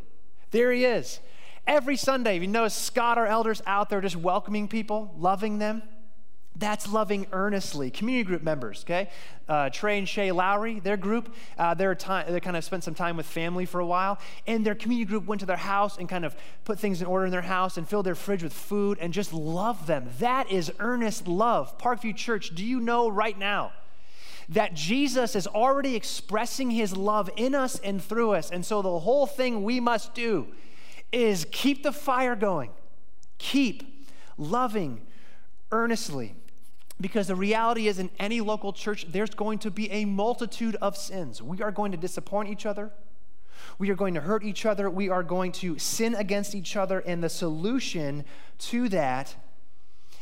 There 0.51 0.71
he 0.71 0.85
is 0.85 1.21
Every 1.67 1.97
Sunday, 1.97 2.39
you 2.39 2.47
notice 2.47 2.75
Scott, 2.75 3.19
our 3.19 3.27
elders, 3.27 3.61
out 3.67 3.91
there 3.91 4.01
just 4.01 4.15
welcoming 4.15 4.69
people, 4.69 5.13
loving 5.19 5.59
them. 5.59 5.83
That's 6.55 6.91
loving 6.91 7.27
earnestly. 7.33 7.91
Community 7.91 8.25
group 8.25 8.43
members, 8.43 8.85
okay? 8.85 9.11
Uh, 9.49 9.69
Trey 9.71 9.99
and 9.99 10.09
Shay 10.09 10.31
Lowry, 10.31 10.79
their 10.79 10.97
group, 10.97 11.35
uh, 11.59 11.75
their 11.75 11.95
time, 11.95 12.33
they 12.33 12.41
kind 12.41 12.57
of 12.57 12.65
spent 12.65 12.85
some 12.85 12.95
time 12.95 13.17
with 13.17 13.27
family 13.27 13.67
for 13.67 13.81
a 13.81 13.87
while, 13.87 14.19
and 14.47 14.65
their 14.65 14.77
community 14.77 15.07
group 15.07 15.27
went 15.27 15.41
to 15.41 15.47
their 15.47 15.57
house 15.57 15.99
and 15.99 16.09
kind 16.09 16.25
of 16.25 16.37
put 16.65 16.79
things 16.79 17.03
in 17.03 17.09
order 17.09 17.27
in 17.27 17.33
their 17.33 17.43
house 17.43 17.77
and 17.77 17.87
filled 17.87 18.07
their 18.07 18.15
fridge 18.15 18.45
with 18.45 18.53
food 18.55 18.97
and 19.01 19.13
just 19.13 19.33
love 19.33 19.87
them. 19.87 20.09
That 20.21 20.51
is 20.51 20.73
earnest 20.79 21.27
love. 21.27 21.77
Parkview 21.79 22.17
Church, 22.17 22.55
do 22.55 22.65
you 22.65 22.81
know 22.81 23.09
right 23.09 23.39
now? 23.39 23.73
that 24.49 24.75
Jesus 24.75 25.35
is 25.35 25.49
already 25.49 25.97
expressing 25.97 26.71
his 26.71 26.97
love 26.97 27.29
in 27.37 27.53
us 27.53 27.81
and 27.81 28.01
through 28.01 28.31
us. 28.31 28.49
And 28.49 28.65
so 28.65 28.81
the 28.81 29.01
whole 29.01 29.27
thing 29.27 29.65
we 29.65 29.81
must 29.81 30.15
do 30.15 30.47
is 31.17 31.47
keep 31.51 31.83
the 31.83 31.93
fire 31.93 32.37
going. 32.37 32.71
Keep 33.39 34.07
loving 34.37 35.01
earnestly. 35.73 36.35
Because 37.01 37.27
the 37.27 37.37
reality 37.37 37.89
is, 37.89 37.99
in 37.99 38.11
any 38.19 38.41
local 38.41 38.73
church, 38.73 39.07
there's 39.11 39.31
going 39.31 39.59
to 39.61 39.71
be 39.71 39.91
a 39.91 40.05
multitude 40.05 40.77
of 40.77 40.97
sins. 40.97 41.43
We 41.43 41.63
are 41.63 41.73
going 41.73 41.93
to 41.93 41.99
disappoint 41.99 42.51
each 42.51 42.67
other. 42.67 42.91
We 43.79 43.91
are 43.91 43.95
going 43.95 44.15
to 44.15 44.21
hurt 44.21 44.45
each 44.45 44.67
other. 44.67 44.89
We 44.91 45.09
are 45.09 45.23
going 45.23 45.53
to 45.53 45.79
sin 45.79 46.15
against 46.15 46.55
each 46.55 46.77
other. 46.77 47.01
And 47.01 47.23
the 47.25 47.29
solution 47.29 48.25
to 48.59 48.89
that 48.91 49.35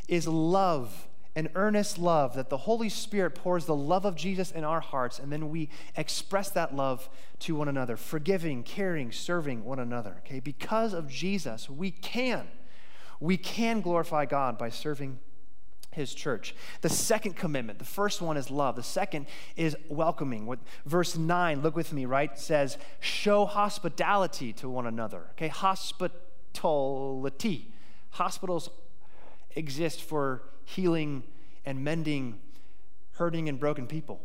is 0.08 0.28
love 0.28 1.08
an 1.36 1.48
earnest 1.54 1.98
love, 1.98 2.34
that 2.34 2.48
the 2.48 2.56
Holy 2.56 2.88
Spirit 2.88 3.34
pours 3.34 3.66
the 3.66 3.74
love 3.74 4.04
of 4.04 4.14
Jesus 4.14 4.52
in 4.52 4.62
our 4.62 4.80
hearts, 4.80 5.18
and 5.18 5.32
then 5.32 5.50
we 5.50 5.68
express 5.96 6.50
that 6.50 6.74
love 6.74 7.08
to 7.44 7.54
one 7.54 7.68
another, 7.68 7.96
forgiving, 7.96 8.62
caring, 8.62 9.12
serving 9.12 9.64
one 9.64 9.78
another. 9.78 10.22
Okay? 10.24 10.40
Because 10.40 10.94
of 10.94 11.08
Jesus, 11.08 11.68
we 11.68 11.90
can. 11.90 12.48
We 13.20 13.36
can 13.36 13.80
glorify 13.80 14.24
God 14.26 14.58
by 14.58 14.70
serving 14.70 15.18
his 15.90 16.14
church. 16.14 16.54
The 16.80 16.88
second 16.88 17.36
commitment, 17.36 17.78
the 17.78 17.84
first 17.84 18.22
one 18.22 18.36
is 18.36 18.50
love. 18.50 18.74
The 18.76 18.82
second 18.82 19.26
is 19.56 19.76
welcoming. 19.88 20.46
What 20.46 20.58
verse 20.86 21.16
9, 21.16 21.62
look 21.62 21.76
with 21.76 21.92
me, 21.92 22.06
right? 22.06 22.36
Says, 22.38 22.78
show 22.98 23.46
hospitality 23.46 24.52
to 24.54 24.68
one 24.68 24.86
another. 24.86 25.26
Okay, 25.32 25.48
hospitality. 25.48 27.70
Hospitals 28.10 28.70
exist 29.54 30.02
for 30.02 30.42
healing 30.64 31.22
and 31.64 31.84
mending 31.84 32.40
hurting 33.14 33.48
and 33.48 33.58
broken 33.58 33.86
people. 33.86 34.20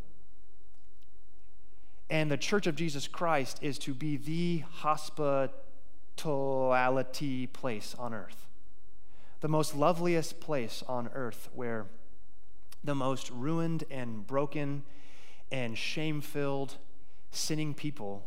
And 2.09 2.31
the 2.31 2.37
Church 2.37 2.67
of 2.67 2.75
Jesus 2.75 3.07
Christ 3.07 3.59
is 3.61 3.77
to 3.79 3.93
be 3.93 4.17
the 4.17 4.63
hospitality 4.77 7.47
place 7.47 7.95
on 7.99 8.13
earth, 8.13 8.47
the 9.41 9.47
most 9.47 9.75
loveliest 9.75 10.39
place 10.39 10.83
on 10.87 11.09
earth 11.13 11.49
where 11.53 11.85
the 12.83 12.95
most 12.95 13.29
ruined 13.29 13.83
and 13.91 14.25
broken 14.25 14.83
and 15.51 15.77
shame 15.77 16.21
filled, 16.21 16.77
sinning 17.31 17.73
people 17.73 18.25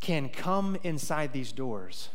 can 0.00 0.28
come 0.28 0.76
inside 0.82 1.32
these 1.32 1.52
doors 1.52 2.08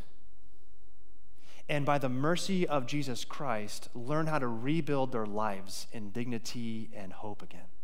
and 1.67 1.85
by 1.85 1.97
the 1.97 2.09
mercy 2.09 2.67
of 2.67 2.85
Jesus 2.85 3.25
Christ, 3.25 3.89
learn 3.95 4.27
how 4.27 4.37
to 4.37 4.47
rebuild 4.47 5.11
their 5.11 5.25
lives 5.25 5.87
in 5.91 6.11
dignity 6.11 6.89
and 6.95 7.11
hope 7.11 7.41
again. 7.41 7.74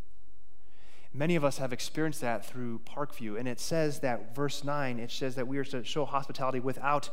Many 1.13 1.35
of 1.35 1.43
us 1.43 1.57
have 1.57 1.73
experienced 1.73 2.21
that 2.21 2.45
through 2.45 2.79
Parkview. 2.79 3.37
And 3.37 3.47
it 3.47 3.59
says 3.59 3.99
that, 3.99 4.33
verse 4.33 4.63
9, 4.63 4.99
it 4.99 5.11
says 5.11 5.35
that 5.35 5.47
we 5.47 5.57
are 5.57 5.65
to 5.65 5.83
show 5.83 6.05
hospitality 6.05 6.59
without 6.59 7.09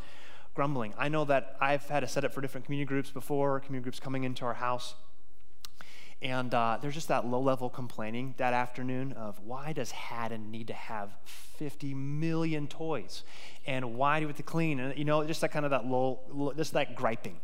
grumbling. 0.55 0.95
I 0.97 1.09
know 1.09 1.25
that 1.25 1.57
I've 1.61 1.87
had 1.89 2.01
to 2.01 2.09
set 2.09 2.25
up 2.25 2.33
for 2.33 2.41
different 2.41 2.67
community 2.67 2.87
groups 2.87 3.11
before, 3.11 3.59
community 3.61 3.85
groups 3.85 3.99
coming 3.99 4.25
into 4.25 4.45
our 4.45 4.55
house. 4.55 4.95
And 6.21 6.53
uh, 6.53 6.79
there's 6.81 6.95
just 6.95 7.09
that 7.09 7.27
low 7.27 7.41
level 7.41 7.71
complaining 7.71 8.35
that 8.39 8.53
afternoon 8.53 9.13
of 9.13 9.39
why 9.45 9.73
does 9.73 9.93
Haddon 9.93 10.51
need 10.51 10.67
to 10.67 10.75
have 10.75 11.11
50 11.25 11.95
million 11.95 12.67
toys? 12.67 13.23
And 13.67 13.95
why 13.95 14.19
do 14.19 14.27
we 14.27 14.31
have 14.31 14.37
to 14.37 14.43
clean? 14.43 14.81
And, 14.81 14.99
you 14.99 15.05
know, 15.05 15.25
just 15.25 15.41
that 15.43 15.53
kind 15.53 15.65
of 15.65 15.71
that 15.71 15.87
low, 15.87 16.53
just 16.57 16.73
that 16.73 16.97
griping. 16.97 17.39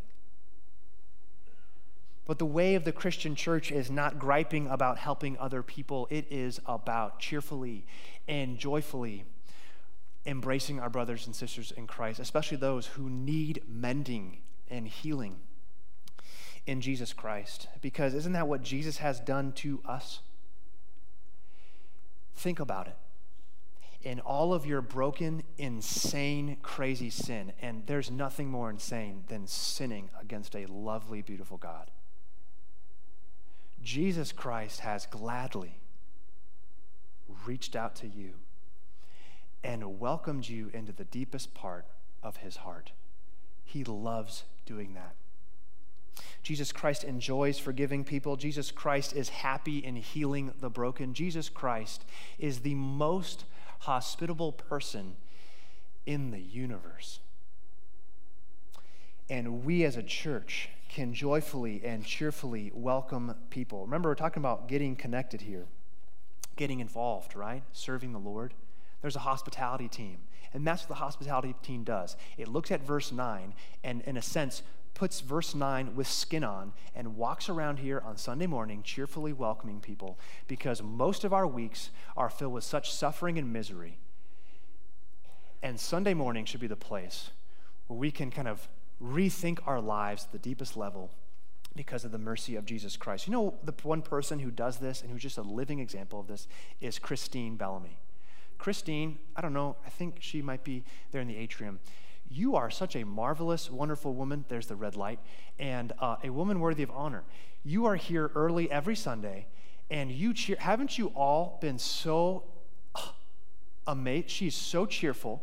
But 2.26 2.38
the 2.38 2.46
way 2.46 2.74
of 2.74 2.84
the 2.84 2.92
Christian 2.92 3.34
church 3.34 3.70
is 3.70 3.90
not 3.90 4.18
griping 4.18 4.66
about 4.66 4.98
helping 4.98 5.36
other 5.38 5.62
people, 5.62 6.08
it 6.10 6.26
is 6.30 6.60
about 6.66 7.18
cheerfully 7.18 7.84
and 8.26 8.58
joyfully 8.58 9.24
embracing 10.26 10.80
our 10.80 10.88
brothers 10.88 11.26
and 11.26 11.36
sisters 11.36 11.72
in 11.76 11.86
Christ, 11.86 12.18
especially 12.18 12.56
those 12.56 12.86
who 12.86 13.10
need 13.10 13.62
mending 13.68 14.38
and 14.70 14.88
healing 14.88 15.36
in 16.66 16.80
Jesus 16.80 17.12
Christ. 17.12 17.68
Because 17.82 18.14
isn't 18.14 18.32
that 18.32 18.48
what 18.48 18.62
Jesus 18.62 18.98
has 18.98 19.20
done 19.20 19.52
to 19.52 19.80
us? 19.84 20.20
Think 22.34 22.58
about 22.58 22.88
it. 22.88 22.96
In 24.02 24.20
all 24.20 24.52
of 24.52 24.66
your 24.66 24.82
broken, 24.82 25.42
insane, 25.56 26.58
crazy 26.62 27.10
sin, 27.10 27.52
and 27.60 27.86
there's 27.86 28.10
nothing 28.10 28.48
more 28.48 28.68
insane 28.68 29.24
than 29.28 29.46
sinning 29.46 30.10
against 30.20 30.54
a 30.54 30.66
lovely, 30.66 31.22
beautiful 31.22 31.56
God. 31.56 31.90
Jesus 33.84 34.32
Christ 34.32 34.80
has 34.80 35.06
gladly 35.06 35.78
reached 37.46 37.76
out 37.76 37.94
to 37.96 38.08
you 38.08 38.32
and 39.62 40.00
welcomed 40.00 40.48
you 40.48 40.70
into 40.72 40.92
the 40.92 41.04
deepest 41.04 41.54
part 41.54 41.86
of 42.22 42.38
his 42.38 42.56
heart. 42.56 42.92
He 43.64 43.84
loves 43.84 44.44
doing 44.66 44.94
that. 44.94 45.14
Jesus 46.42 46.72
Christ 46.72 47.04
enjoys 47.04 47.58
forgiving 47.58 48.04
people. 48.04 48.36
Jesus 48.36 48.70
Christ 48.70 49.14
is 49.14 49.28
happy 49.30 49.78
in 49.78 49.96
healing 49.96 50.52
the 50.60 50.70
broken. 50.70 51.14
Jesus 51.14 51.48
Christ 51.48 52.04
is 52.38 52.60
the 52.60 52.74
most 52.74 53.44
hospitable 53.80 54.52
person 54.52 55.16
in 56.06 56.30
the 56.30 56.40
universe. 56.40 57.20
And 59.28 59.64
we 59.64 59.84
as 59.84 59.96
a 59.96 60.02
church 60.02 60.68
can 60.94 61.12
joyfully 61.12 61.82
and 61.84 62.04
cheerfully 62.04 62.70
welcome 62.72 63.34
people. 63.50 63.84
Remember, 63.84 64.10
we're 64.10 64.14
talking 64.14 64.40
about 64.40 64.68
getting 64.68 64.94
connected 64.94 65.40
here, 65.40 65.66
getting 66.54 66.78
involved, 66.78 67.34
right? 67.34 67.64
Serving 67.72 68.12
the 68.12 68.18
Lord. 68.20 68.54
There's 69.02 69.16
a 69.16 69.20
hospitality 69.20 69.88
team. 69.88 70.18
And 70.52 70.64
that's 70.64 70.82
what 70.82 70.90
the 70.90 70.94
hospitality 70.94 71.56
team 71.62 71.82
does. 71.82 72.16
It 72.38 72.46
looks 72.46 72.70
at 72.70 72.80
verse 72.80 73.10
9 73.10 73.54
and, 73.82 74.02
in 74.02 74.16
a 74.16 74.22
sense, 74.22 74.62
puts 74.94 75.20
verse 75.20 75.52
9 75.52 75.96
with 75.96 76.06
skin 76.06 76.44
on 76.44 76.72
and 76.94 77.16
walks 77.16 77.48
around 77.48 77.80
here 77.80 78.00
on 78.06 78.16
Sunday 78.16 78.46
morning 78.46 78.84
cheerfully 78.84 79.32
welcoming 79.32 79.80
people 79.80 80.16
because 80.46 80.80
most 80.80 81.24
of 81.24 81.32
our 81.32 81.46
weeks 81.46 81.90
are 82.16 82.30
filled 82.30 82.52
with 82.52 82.62
such 82.62 82.92
suffering 82.92 83.36
and 83.36 83.52
misery. 83.52 83.98
And 85.60 85.80
Sunday 85.80 86.14
morning 86.14 86.44
should 86.44 86.60
be 86.60 86.68
the 86.68 86.76
place 86.76 87.30
where 87.88 87.98
we 87.98 88.12
can 88.12 88.30
kind 88.30 88.46
of 88.46 88.68
rethink 89.04 89.58
our 89.66 89.80
lives 89.80 90.24
at 90.24 90.32
the 90.32 90.38
deepest 90.38 90.76
level 90.76 91.10
because 91.76 92.04
of 92.04 92.12
the 92.12 92.18
mercy 92.18 92.56
of 92.56 92.64
Jesus 92.64 92.96
Christ. 92.96 93.26
You 93.26 93.32
know, 93.32 93.54
the 93.64 93.74
one 93.82 94.02
person 94.02 94.38
who 94.38 94.50
does 94.50 94.78
this 94.78 95.02
and 95.02 95.10
who's 95.10 95.22
just 95.22 95.38
a 95.38 95.42
living 95.42 95.80
example 95.80 96.20
of 96.20 96.28
this 96.28 96.46
is 96.80 96.98
Christine 96.98 97.56
Bellamy. 97.56 97.98
Christine, 98.58 99.18
I 99.36 99.40
don't 99.40 99.52
know, 99.52 99.76
I 99.84 99.90
think 99.90 100.16
she 100.20 100.40
might 100.40 100.64
be 100.64 100.84
there 101.10 101.20
in 101.20 101.28
the 101.28 101.36
atrium. 101.36 101.80
You 102.30 102.56
are 102.56 102.70
such 102.70 102.96
a 102.96 103.04
marvelous, 103.04 103.70
wonderful 103.70 104.14
woman. 104.14 104.44
There's 104.48 104.66
the 104.66 104.76
red 104.76 104.96
light, 104.96 105.18
and 105.58 105.92
uh, 105.98 106.16
a 106.24 106.30
woman 106.30 106.60
worthy 106.60 106.82
of 106.82 106.90
honor. 106.90 107.24
You 107.64 107.86
are 107.86 107.96
here 107.96 108.30
early 108.34 108.70
every 108.70 108.96
Sunday, 108.96 109.46
and 109.90 110.10
you 110.10 110.32
cheer. 110.32 110.56
Haven't 110.58 110.96
you 110.96 111.08
all 111.08 111.58
been 111.60 111.78
so 111.78 112.44
uh, 112.94 113.08
amazed? 113.86 114.30
She's 114.30 114.54
so 114.54 114.86
cheerful. 114.86 115.42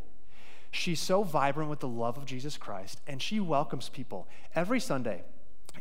She's 0.71 0.99
so 0.99 1.23
vibrant 1.23 1.69
with 1.69 1.81
the 1.81 1.87
love 1.87 2.17
of 2.17 2.25
Jesus 2.25 2.57
Christ, 2.57 3.01
and 3.05 3.21
she 3.21 3.39
welcomes 3.39 3.89
people 3.89 4.27
every 4.55 4.79
Sunday. 4.79 5.23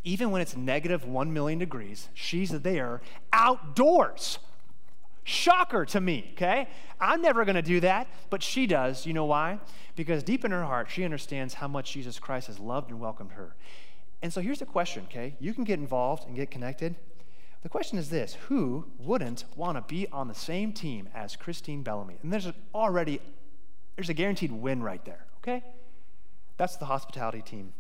Even 0.05 0.31
when 0.31 0.43
it's 0.43 0.57
negative 0.57 1.05
1 1.05 1.33
million 1.33 1.59
degrees, 1.59 2.09
she's 2.13 2.51
there 2.51 3.01
outdoors. 3.33 4.39
Shocker 5.23 5.85
to 5.87 6.01
me, 6.01 6.31
okay? 6.33 6.69
I'm 7.01 7.23
never 7.23 7.45
gonna 7.45 7.63
do 7.63 7.81
that, 7.81 8.09
but 8.31 8.43
she 8.43 8.67
does. 8.67 9.07
You 9.07 9.13
know 9.13 9.27
why? 9.27 9.61
Because 9.95 10.23
deep 10.23 10.45
in 10.45 10.51
her 10.51 10.65
heart, 10.65 10.91
she 10.91 11.05
understands 11.05 11.55
how 11.55 11.69
much 11.69 11.93
Jesus 11.93 12.19
Christ 12.19 12.49
has 12.49 12.59
loved 12.59 12.91
and 12.91 13.01
welcomed 13.01 13.33
her. 13.33 13.55
And 14.23 14.33
so 14.33 14.41
here's 14.41 14.59
the 14.59 14.67
question, 14.67 15.05
okay? 15.05 15.37
You 15.39 15.55
can 15.55 15.65
get 15.65 15.79
involved 15.79 16.27
and 16.27 16.35
get 16.35 16.51
connected. 16.51 16.97
The 17.63 17.69
question 17.69 17.99
is 17.99 18.11
this 18.11 18.35
Who 18.49 18.87
wouldn't 18.99 19.45
want 19.55 19.77
to 19.77 19.95
be 19.95 20.09
on 20.09 20.29
the 20.29 20.35
same 20.35 20.73
team 20.73 21.09
as 21.15 21.37
Christine 21.37 21.83
Bellamy? 21.83 22.17
And 22.23 22.33
there's 22.33 22.49
already 22.75 23.21
there's 24.01 24.09
a 24.09 24.15
guaranteed 24.15 24.51
win 24.51 24.83
right 24.83 25.05
there, 25.05 25.27
okay? 25.43 25.63
That's 26.57 26.77
the 26.77 26.87
hospitality 26.87 27.43
team 27.43 27.75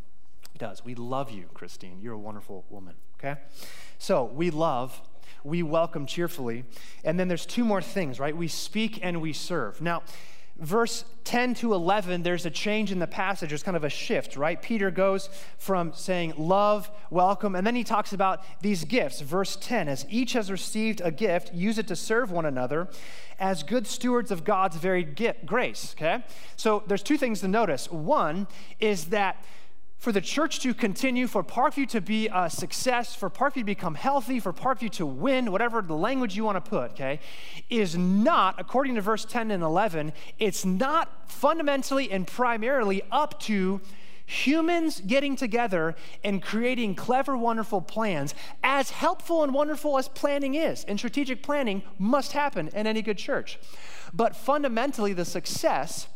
does. 0.58 0.84
We 0.84 0.94
love 0.94 1.30
you, 1.30 1.46
Christine. 1.54 1.98
You're 2.02 2.12
a 2.12 2.18
wonderful 2.18 2.66
woman, 2.68 2.94
okay? 3.18 3.40
So 3.96 4.24
we 4.24 4.50
love, 4.50 5.00
we 5.44 5.62
welcome 5.62 6.04
cheerfully. 6.04 6.66
And 7.04 7.18
then 7.18 7.28
there's 7.28 7.46
two 7.46 7.64
more 7.64 7.80
things, 7.80 8.20
right? 8.20 8.36
We 8.36 8.48
speak 8.48 8.98
and 9.02 9.22
we 9.22 9.32
serve. 9.32 9.80
Now, 9.80 10.02
verse 10.60 11.04
10 11.24 11.54
to 11.54 11.74
11, 11.74 12.22
there's 12.22 12.46
a 12.46 12.50
change 12.50 12.92
in 12.92 12.98
the 12.98 13.06
passage. 13.06 13.48
There's 13.48 13.62
kind 13.62 13.76
of 13.76 13.84
a 13.84 13.90
shift, 13.90 14.36
right? 14.36 14.60
Peter 14.60 14.90
goes 14.90 15.30
from 15.58 15.92
saying 15.94 16.34
love, 16.36 16.90
welcome, 17.10 17.54
and 17.54 17.66
then 17.66 17.74
he 17.74 17.84
talks 17.84 18.12
about 18.12 18.44
these 18.60 18.84
gifts. 18.84 19.20
Verse 19.20 19.56
10 19.56 19.88
As 19.88 20.06
each 20.08 20.34
has 20.34 20.50
received 20.50 21.00
a 21.02 21.10
gift, 21.10 21.52
use 21.54 21.78
it 21.78 21.88
to 21.88 21.96
serve 21.96 22.30
one 22.30 22.46
another 22.46 22.88
as 23.38 23.62
good 23.62 23.86
stewards 23.86 24.30
of 24.30 24.44
God's 24.44 24.76
varied 24.76 25.18
grace, 25.46 25.94
okay? 25.96 26.22
So 26.56 26.82
there's 26.86 27.02
two 27.02 27.16
things 27.16 27.40
to 27.40 27.48
notice. 27.48 27.90
One 27.90 28.46
is 28.78 29.06
that 29.06 29.42
for 30.00 30.12
the 30.12 30.20
church 30.20 30.60
to 30.60 30.72
continue, 30.72 31.26
for 31.26 31.44
Parkview 31.44 31.86
to 31.90 32.00
be 32.00 32.26
a 32.32 32.48
success, 32.48 33.14
for 33.14 33.28
Parkview 33.28 33.56
to 33.56 33.64
become 33.64 33.94
healthy, 33.94 34.40
for 34.40 34.50
Parkview 34.50 34.90
to 34.92 35.04
win, 35.04 35.52
whatever 35.52 35.82
the 35.82 35.94
language 35.94 36.34
you 36.34 36.42
want 36.42 36.62
to 36.62 36.68
put, 36.68 36.92
okay, 36.92 37.20
is 37.68 37.96
not, 37.98 38.54
according 38.58 38.94
to 38.94 39.02
verse 39.02 39.26
10 39.26 39.50
and 39.50 39.62
11, 39.62 40.14
it's 40.38 40.64
not 40.64 41.30
fundamentally 41.30 42.10
and 42.10 42.26
primarily 42.26 43.02
up 43.12 43.38
to 43.40 43.78
humans 44.24 45.02
getting 45.06 45.36
together 45.36 45.94
and 46.24 46.42
creating 46.42 46.94
clever, 46.94 47.36
wonderful 47.36 47.82
plans, 47.82 48.34
as 48.64 48.90
helpful 48.90 49.42
and 49.42 49.52
wonderful 49.52 49.98
as 49.98 50.08
planning 50.08 50.54
is, 50.54 50.82
and 50.84 50.98
strategic 50.98 51.42
planning 51.42 51.82
must 51.98 52.32
happen 52.32 52.68
in 52.68 52.86
any 52.86 53.02
good 53.02 53.18
church. 53.18 53.58
But 54.14 54.34
fundamentally, 54.34 55.12
the 55.12 55.26
success 55.26 56.08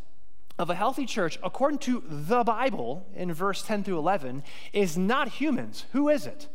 of 0.59 0.71
a 0.71 0.75
healthy 0.75 1.07
church, 1.07 1.38
according 1.43 1.79
to 1.79 2.03
the 2.09 2.45
Bible 2.45 3.07
in 3.14 3.33
verse 3.33 3.62
10 3.62 3.85
through 3.85 3.99
11, 3.99 4.43
is 4.73 4.97
not 4.97 5.29
humans. 5.29 5.87
Who 5.93 6.09
is 6.09 6.27
it? 6.27 6.49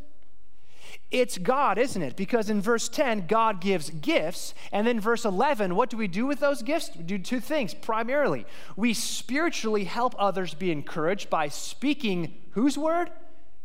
It's 1.10 1.38
God, 1.38 1.76
isn't 1.76 2.00
it? 2.00 2.16
Because 2.16 2.50
in 2.50 2.60
verse 2.60 2.88
10, 2.88 3.26
God 3.26 3.60
gives 3.60 3.90
gifts. 3.90 4.54
And 4.72 4.86
then 4.86 5.00
verse 5.00 5.24
11, 5.24 5.74
what 5.74 5.90
do 5.90 5.96
we 5.96 6.08
do 6.08 6.26
with 6.26 6.40
those 6.40 6.62
gifts? 6.62 6.90
We 6.96 7.02
do 7.02 7.18
two 7.18 7.40
things 7.40 7.74
primarily. 7.74 8.46
We 8.76 8.94
spiritually 8.94 9.84
help 9.84 10.14
others 10.18 10.54
be 10.54 10.70
encouraged 10.70 11.28
by 11.28 11.48
speaking 11.48 12.34
whose 12.52 12.78
word? 12.78 13.10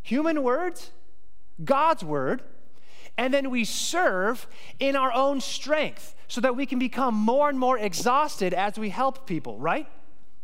Human 0.02 0.44
words? 0.44 0.92
God's 1.64 2.04
word. 2.04 2.42
And 3.18 3.34
then 3.34 3.50
we 3.50 3.64
serve 3.64 4.48
in 4.80 4.96
our 4.96 5.14
own 5.14 5.40
strength 5.40 6.16
so 6.28 6.42
that 6.42 6.56
we 6.56 6.66
can 6.66 6.80
become 6.80 7.14
more 7.14 7.48
and 7.48 7.58
more 7.58 7.78
exhausted 7.78 8.54
as 8.54 8.78
we 8.78 8.90
help 8.90 9.26
people, 9.26 9.58
right? 9.60 9.88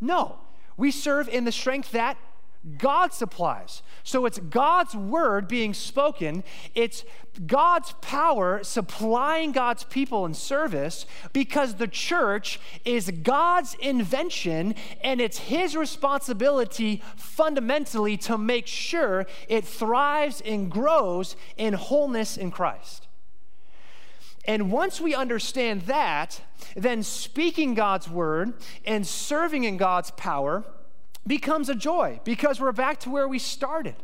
No, 0.01 0.39
we 0.75 0.91
serve 0.91 1.29
in 1.29 1.45
the 1.45 1.51
strength 1.51 1.91
that 1.91 2.17
God 2.77 3.11
supplies. 3.11 3.81
So 4.03 4.25
it's 4.25 4.37
God's 4.37 4.95
word 4.95 5.47
being 5.47 5.73
spoken, 5.73 6.43
it's 6.75 7.03
God's 7.47 7.93
power 8.01 8.63
supplying 8.63 9.51
God's 9.51 9.83
people 9.83 10.25
in 10.25 10.33
service 10.33 11.05
because 11.33 11.75
the 11.75 11.87
church 11.87 12.59
is 12.85 13.09
God's 13.23 13.75
invention 13.75 14.75
and 15.03 15.21
it's 15.21 15.39
His 15.39 15.75
responsibility 15.75 17.01
fundamentally 17.15 18.17
to 18.17 18.37
make 18.37 18.67
sure 18.67 19.25
it 19.47 19.65
thrives 19.65 20.41
and 20.41 20.69
grows 20.69 21.35
in 21.57 21.73
wholeness 21.73 22.37
in 22.37 22.51
Christ. 22.51 23.00
And 24.45 24.71
once 24.71 24.99
we 24.99 25.13
understand 25.13 25.83
that, 25.83 26.41
then 26.75 27.03
speaking 27.03 27.73
God's 27.75 28.09
word 28.09 28.53
and 28.85 29.05
serving 29.05 29.63
in 29.65 29.77
God's 29.77 30.11
power 30.11 30.63
becomes 31.27 31.69
a 31.69 31.75
joy 31.75 32.19
because 32.23 32.59
we're 32.59 32.71
back 32.71 32.99
to 33.01 33.09
where 33.09 33.27
we 33.27 33.37
started. 33.37 33.95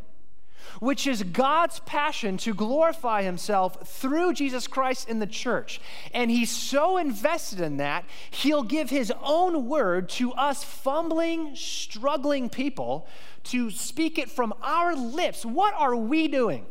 which 0.79 1.07
is 1.07 1.23
God's 1.23 1.79
passion 1.81 2.37
to 2.37 2.53
glorify 2.53 3.23
himself 3.23 3.87
through 3.87 4.33
Jesus 4.33 4.67
Christ 4.67 5.09
in 5.09 5.19
the 5.19 5.27
church. 5.27 5.81
And 6.13 6.29
he's 6.29 6.51
so 6.51 6.97
invested 6.97 7.59
in 7.59 7.77
that, 7.77 8.05
he'll 8.31 8.63
give 8.63 8.89
his 8.89 9.11
own 9.23 9.67
word 9.67 10.09
to 10.09 10.33
us 10.33 10.63
fumbling, 10.63 11.55
struggling 11.55 12.49
people 12.49 13.07
to 13.45 13.71
speak 13.71 14.17
it 14.17 14.29
from 14.29 14.53
our 14.61 14.95
lips. 14.95 15.45
What 15.45 15.73
are 15.75 15.95
we 15.95 16.27
doing 16.27 16.65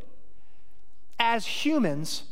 as 1.18 1.46
humans 1.46 2.24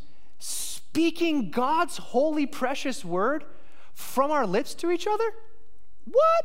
speaking 0.94 1.50
God's 1.50 1.96
holy, 1.96 2.46
precious 2.46 3.04
word 3.04 3.42
from 3.94 4.30
our 4.30 4.46
lips 4.46 4.74
to 4.74 4.92
each 4.92 5.09
other? 5.09 5.24
What? 6.04 6.44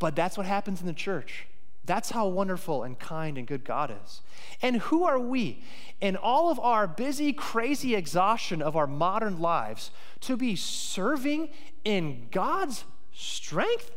But 0.00 0.16
that's 0.16 0.36
what 0.36 0.44
happens 0.44 0.80
in 0.80 0.88
the 0.88 0.92
church. 0.92 1.46
That's 1.84 2.10
how 2.10 2.26
wonderful 2.26 2.82
and 2.82 2.98
kind 2.98 3.38
and 3.38 3.46
good 3.46 3.64
God 3.64 3.96
is. 4.04 4.22
And 4.60 4.78
who 4.78 5.04
are 5.04 5.20
we 5.20 5.62
in 6.00 6.16
all 6.16 6.50
of 6.50 6.58
our 6.58 6.88
busy, 6.88 7.32
crazy 7.32 7.94
exhaustion 7.94 8.60
of 8.60 8.76
our 8.76 8.88
modern 8.88 9.38
lives 9.38 9.92
to 10.22 10.36
be 10.36 10.56
serving 10.56 11.50
in 11.84 12.26
God's 12.32 12.82
strength? 13.12 13.92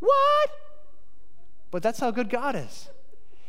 What? 0.00 0.50
But 1.70 1.82
that's 1.82 2.00
how 2.00 2.10
good 2.10 2.28
God 2.28 2.54
is. 2.54 2.90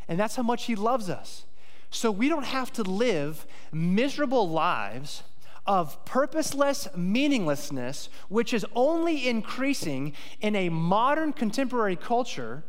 And 0.08 0.17
that's 0.17 0.38
how 0.38 0.43
much 0.43 0.63
He 0.63 0.76
loves 0.76 1.10
us. 1.10 1.43
So 1.89 2.12
we 2.12 2.30
don't 2.30 2.45
have 2.45 2.71
to 2.73 2.84
live 2.84 3.45
miserable 3.71 4.50
lives 4.50 5.23
of 5.65 6.04
purposeless 6.06 6.88
meaninglessness, 6.95 8.10
which 8.30 8.54
is 8.54 8.65
only 8.76 9.28
increasing 9.28 10.13
in 10.39 10.56
a 10.56 10.69
modern 10.69 11.34
contemporary 11.34 11.95
culture 11.95 12.63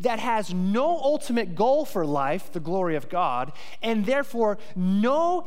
that 0.00 0.20
has 0.20 0.54
no 0.54 0.86
ultimate 0.86 1.54
goal 1.54 1.84
for 1.84 2.06
life, 2.06 2.52
the 2.52 2.60
glory 2.60 2.94
of 2.96 3.08
God, 3.08 3.52
and 3.82 4.06
therefore 4.06 4.58
no, 4.76 5.46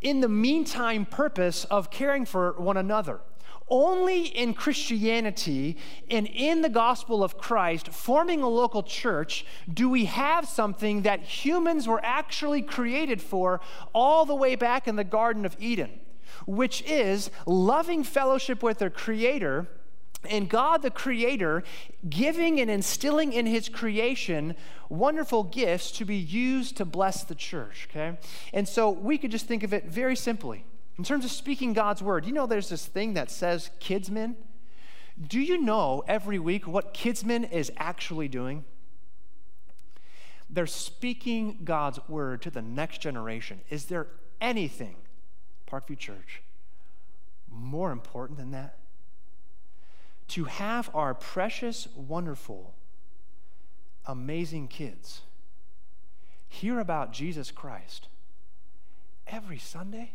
in 0.00 0.20
the 0.20 0.28
meantime, 0.28 1.04
purpose 1.04 1.64
of 1.66 1.90
caring 1.90 2.24
for 2.24 2.52
one 2.52 2.76
another. 2.76 3.20
Only 3.70 4.26
in 4.26 4.54
Christianity 4.54 5.76
and 6.10 6.26
in 6.26 6.62
the 6.62 6.68
gospel 6.68 7.22
of 7.22 7.36
Christ, 7.36 7.88
forming 7.88 8.42
a 8.42 8.48
local 8.48 8.82
church, 8.82 9.44
do 9.72 9.88
we 9.88 10.06
have 10.06 10.48
something 10.48 11.02
that 11.02 11.20
humans 11.20 11.86
were 11.86 12.00
actually 12.02 12.62
created 12.62 13.20
for 13.20 13.60
all 13.94 14.24
the 14.24 14.34
way 14.34 14.56
back 14.56 14.88
in 14.88 14.96
the 14.96 15.04
Garden 15.04 15.44
of 15.44 15.56
Eden, 15.58 16.00
which 16.46 16.82
is 16.82 17.30
loving 17.46 18.04
fellowship 18.04 18.62
with 18.62 18.78
their 18.78 18.90
Creator 18.90 19.68
and 20.28 20.48
God, 20.48 20.82
the 20.82 20.90
Creator, 20.90 21.62
giving 22.08 22.60
and 22.60 22.70
instilling 22.70 23.32
in 23.32 23.46
His 23.46 23.68
creation 23.68 24.56
wonderful 24.88 25.44
gifts 25.44 25.92
to 25.92 26.04
be 26.04 26.16
used 26.16 26.76
to 26.78 26.84
bless 26.84 27.22
the 27.24 27.34
church, 27.34 27.88
okay? 27.90 28.18
And 28.52 28.66
so 28.66 28.90
we 28.90 29.18
could 29.18 29.30
just 29.30 29.46
think 29.46 29.62
of 29.62 29.72
it 29.72 29.84
very 29.84 30.16
simply. 30.16 30.64
In 30.98 31.04
terms 31.04 31.24
of 31.24 31.30
speaking 31.30 31.72
God's 31.72 32.02
word, 32.02 32.26
you 32.26 32.32
know 32.32 32.46
there's 32.46 32.68
this 32.68 32.84
thing 32.84 33.14
that 33.14 33.30
says 33.30 33.70
KidsMin? 33.80 34.34
Do 35.26 35.40
you 35.40 35.58
know 35.58 36.02
every 36.06 36.38
week 36.38 36.66
what 36.66 36.92
KidsMin 36.92 37.50
is 37.50 37.72
actually 37.76 38.28
doing? 38.28 38.64
They're 40.50 40.66
speaking 40.66 41.60
God's 41.64 42.00
word 42.08 42.42
to 42.42 42.50
the 42.50 42.62
next 42.62 43.00
generation. 43.00 43.60
Is 43.70 43.86
there 43.86 44.08
anything, 44.40 44.96
Parkview 45.70 45.98
Church, 45.98 46.42
more 47.50 47.92
important 47.92 48.38
than 48.38 48.50
that? 48.50 48.78
to 50.28 50.44
have 50.44 50.94
our 50.94 51.14
precious, 51.14 51.88
wonderful, 51.96 52.74
amazing 54.06 54.68
kids 54.68 55.22
hear 56.50 56.78
about 56.78 57.12
Jesus 57.12 57.50
Christ 57.50 58.08
every 59.26 59.58
Sunday. 59.58 60.12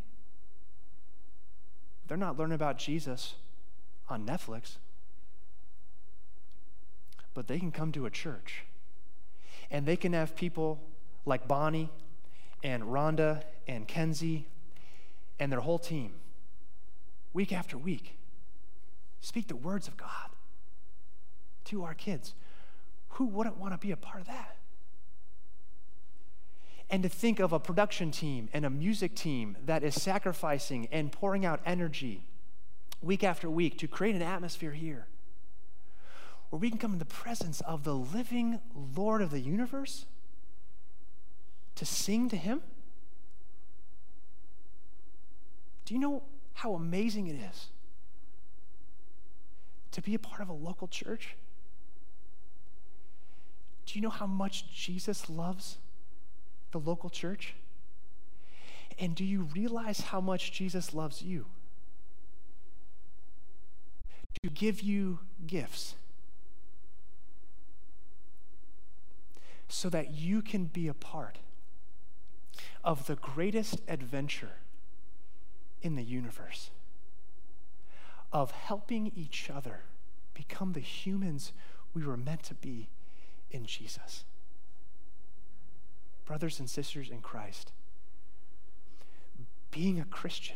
They're 2.13 2.19
not 2.19 2.38
learning 2.38 2.54
about 2.54 2.78
Jesus 2.78 3.34
on 4.08 4.23
Netflix, 4.23 4.76
but 7.34 7.47
they 7.47 7.58
can 7.58 7.71
come 7.71 7.91
to 7.93 8.06
a 8.06 8.12
church 8.12 8.65
and 9.71 9.88
they 9.88 9.95
can 9.95 10.13
have 10.13 10.36
people 10.36 10.80
like 11.26 11.47
Bonnie 11.47 11.89
and 12.63 12.84
Rhonda 12.84 13.41
and 13.67 13.88
Kenzie 13.88 14.45
and 15.39 15.52
their 15.52 15.62
whole 15.62 15.80
team 15.80 16.13
week 17.34 17.52
after 17.52 17.80
week 17.80 18.15
Speak 19.19 19.47
the 19.47 19.56
words 19.56 19.88
of 19.88 19.97
God 19.97 20.30
to 21.65 21.84
our 21.84 21.95
kids. 21.95 22.36
Who 23.10 23.26
wouldn't 23.26 23.58
want 23.58 23.73
to 23.73 23.80
be 23.80 23.91
a 23.91 23.97
part 23.97 24.21
of 24.21 24.28
that? 24.28 24.58
And 26.93 27.01
to 27.01 27.10
think 27.10 27.39
of 27.39 27.51
a 27.51 27.60
production 27.60 28.12
team 28.12 28.49
and 28.53 28.67
a 28.67 28.69
music 28.69 29.15
team 29.15 29.58
that 29.65 29.84
is 29.84 29.99
sacrificing 29.99 30.88
and 30.91 31.12
pouring 31.12 31.43
out 31.43 31.60
energy 31.65 32.23
week 33.01 33.23
after 33.23 33.49
week 33.49 33.79
to 33.79 33.88
create 33.88 34.13
an 34.13 34.21
atmosphere 34.21 34.73
here 34.73 35.08
where 36.51 36.60
we 36.60 36.69
can 36.69 36.77
come 36.77 36.93
in 36.93 36.99
the 36.99 37.06
presence 37.06 37.62
of 37.62 37.84
the 37.84 37.95
living 37.95 38.60
Lord 38.95 39.23
of 39.23 39.32
the 39.32 39.39
universe 39.39 40.06
to 41.73 41.84
sing 41.84 42.29
to 42.29 42.38
Him? 42.38 42.62
Do 45.86 45.95
you 45.95 45.99
know 45.99 46.21
how 46.53 46.75
amazing 46.75 47.25
it 47.25 47.38
is 47.49 47.69
to 49.93 50.01
be 50.03 50.13
a 50.13 50.19
part 50.19 50.41
of 50.41 50.49
a 50.49 50.53
local 50.53 50.88
church? 50.88 51.38
Do 53.88 53.95
you 53.95 54.01
know 54.01 54.12
how 54.12 54.27
much 54.27 54.71
Jesus 54.71 55.27
loves 55.27 55.79
the 56.73 56.79
local 56.79 57.09
church? 57.09 57.55
And 58.99 59.15
do 59.15 59.23
you 59.23 59.43
realize 59.55 60.01
how 60.01 60.19
much 60.19 60.51
Jesus 60.51 60.93
loves 60.93 61.21
you? 61.21 61.45
To 64.43 64.49
give 64.49 64.81
you 64.81 65.19
gifts 65.47 65.95
so 69.69 69.89
that 69.89 70.12
you 70.12 70.41
can 70.41 70.65
be 70.65 70.88
a 70.88 70.93
part 70.93 71.39
of 72.83 73.07
the 73.07 73.15
greatest 73.15 73.81
adventure 73.88 74.57
in 75.81 75.95
the 75.95 76.03
universe 76.03 76.69
of 78.31 78.51
helping 78.51 79.12
each 79.15 79.49
other 79.49 79.81
become 80.33 80.73
the 80.73 80.79
humans 80.79 81.53
we 81.93 82.05
were 82.05 82.17
meant 82.17 82.43
to 82.43 82.55
be 82.55 82.89
in 83.51 83.65
Jesus. 83.65 84.25
Brothers 86.25 86.59
and 86.59 86.69
sisters 86.69 87.09
in 87.09 87.19
Christ, 87.19 87.71
being 89.71 89.99
a 89.99 90.05
Christian 90.05 90.55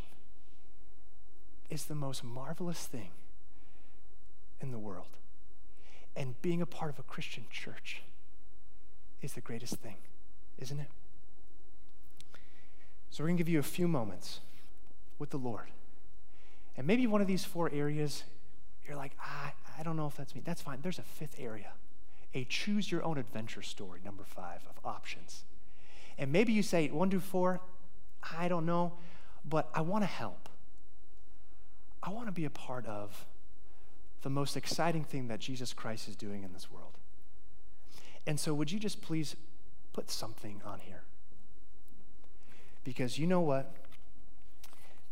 is 1.70 1.86
the 1.86 1.96
most 1.96 2.24
marvelous 2.24 2.86
thing 2.86 3.10
in 4.62 4.72
the 4.72 4.80
world. 4.80 5.18
And 6.16 6.42
being 6.42 6.62
a 6.62 6.66
part 6.66 6.90
of 6.90 7.00
a 7.00 7.04
Christian 7.04 7.46
church 7.52 8.02
is 9.22 9.34
the 9.34 9.42
greatest 9.42 9.76
thing, 9.76 9.98
isn't 10.58 10.80
it? 10.80 10.90
So, 13.10 13.24
we're 13.24 13.30
going 13.30 13.38
to 13.38 13.44
give 13.44 13.50
you 13.50 13.60
a 13.60 13.64
few 13.64 13.88
moments 13.88 14.42
with 15.18 15.32
the 15.32 15.38
Lord. 15.38 15.68
And 16.76 16.86
maybe 16.86 17.08
one 17.08 17.22
of 17.22 17.28
these 17.28 17.44
four 17.44 17.70
areas, 17.74 18.24
you're 18.86 18.96
like, 18.96 19.14
ah, 19.22 19.54
I 19.78 19.84
don't 19.84 19.98
know 19.98 20.08
if 20.08 20.16
that's 20.16 20.36
me. 20.36 20.42
That's 20.44 20.62
fine. 20.62 20.80
There's 20.82 21.00
a 21.00 21.04
fifth 21.04 21.36
area 21.40 21.72
a 22.34 22.44
choose 22.46 22.92
your 22.92 23.04
own 23.04 23.18
adventure 23.18 23.62
story, 23.62 24.00
number 24.04 24.24
five 24.24 24.62
of 24.70 24.86
options. 24.86 25.44
And 26.18 26.32
maybe 26.32 26.54
you 26.54 26.64
say, 26.64 26.88
one 26.90 27.10
to 27.12 27.20
four, 27.20 27.62
I 28.38 28.48
don't 28.48 28.66
know, 28.66 28.94
but 29.46 29.70
I 29.74 29.82
want 29.82 30.04
to 30.04 30.08
help. 30.08 30.50
I 32.02 32.10
want 32.10 32.28
to 32.28 32.32
be 32.32 32.46
a 32.46 32.50
part 32.50 32.86
of 32.86 33.26
the 34.22 34.30
most 34.30 34.58
exciting 34.58 35.04
thing 35.04 35.28
that 35.28 35.40
Jesus 35.40 35.74
Christ 35.74 36.08
is 36.08 36.16
doing 36.16 36.44
in 36.44 36.54
this 36.54 36.72
world. 36.72 36.98
And 38.26 38.40
so, 38.40 38.54
would 38.54 38.72
you 38.72 38.80
just 38.80 39.02
please 39.02 39.36
put 39.94 40.10
something 40.12 40.62
on 40.66 40.80
here? 40.80 41.04
Because 42.84 43.18
you 43.18 43.28
know 43.28 43.42
what? 43.42 43.74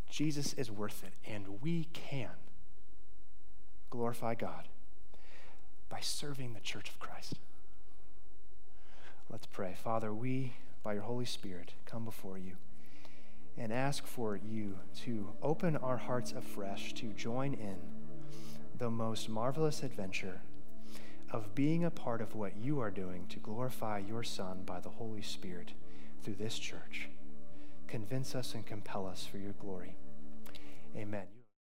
Jesus 0.10 0.54
is 0.54 0.72
worth 0.72 1.04
it, 1.04 1.14
and 1.30 1.62
we 1.62 1.88
can 1.94 2.30
glorify 3.90 4.36
God 4.36 4.68
by 5.90 6.00
serving 6.02 6.54
the 6.54 6.60
church 6.60 6.90
of 6.90 7.00
Christ. 7.00 7.36
Let's 9.30 9.46
pray. 9.46 9.76
Father, 9.82 10.14
we, 10.14 10.54
by 10.86 10.94
your 10.94 11.02
Holy 11.02 11.26
Spirit, 11.26 11.74
come 11.86 12.06
before 12.06 12.38
you 12.38 12.54
and 13.58 13.74
ask 13.74 14.06
for 14.06 14.36
you 14.36 14.78
to 15.04 15.30
open 15.42 15.76
our 15.78 15.98
hearts 15.98 16.32
afresh 16.32 16.94
to 16.94 17.08
join 17.14 17.56
in 17.56 17.78
the 18.78 18.92
most 18.92 19.28
marvelous 19.28 19.82
adventure 19.82 20.42
of 21.32 21.56
being 21.56 21.84
a 21.84 21.90
part 21.90 22.22
of 22.22 22.36
what 22.36 22.56
you 22.56 22.80
are 22.80 22.92
doing 22.92 23.26
to 23.28 23.40
glorify 23.40 23.98
your 23.98 24.22
Son 24.24 24.62
by 24.64 24.80
the 24.80 24.90
Holy 24.90 25.24
Spirit 25.24 25.72
through 26.22 26.36
this 26.36 26.60
church. 26.60 27.10
Convince 27.88 28.36
us 28.36 28.54
and 28.54 28.66
compel 28.66 29.08
us 29.08 29.26
for 29.26 29.40
your 29.40 29.54
glory. 29.54 29.96
Amen. 30.96 31.35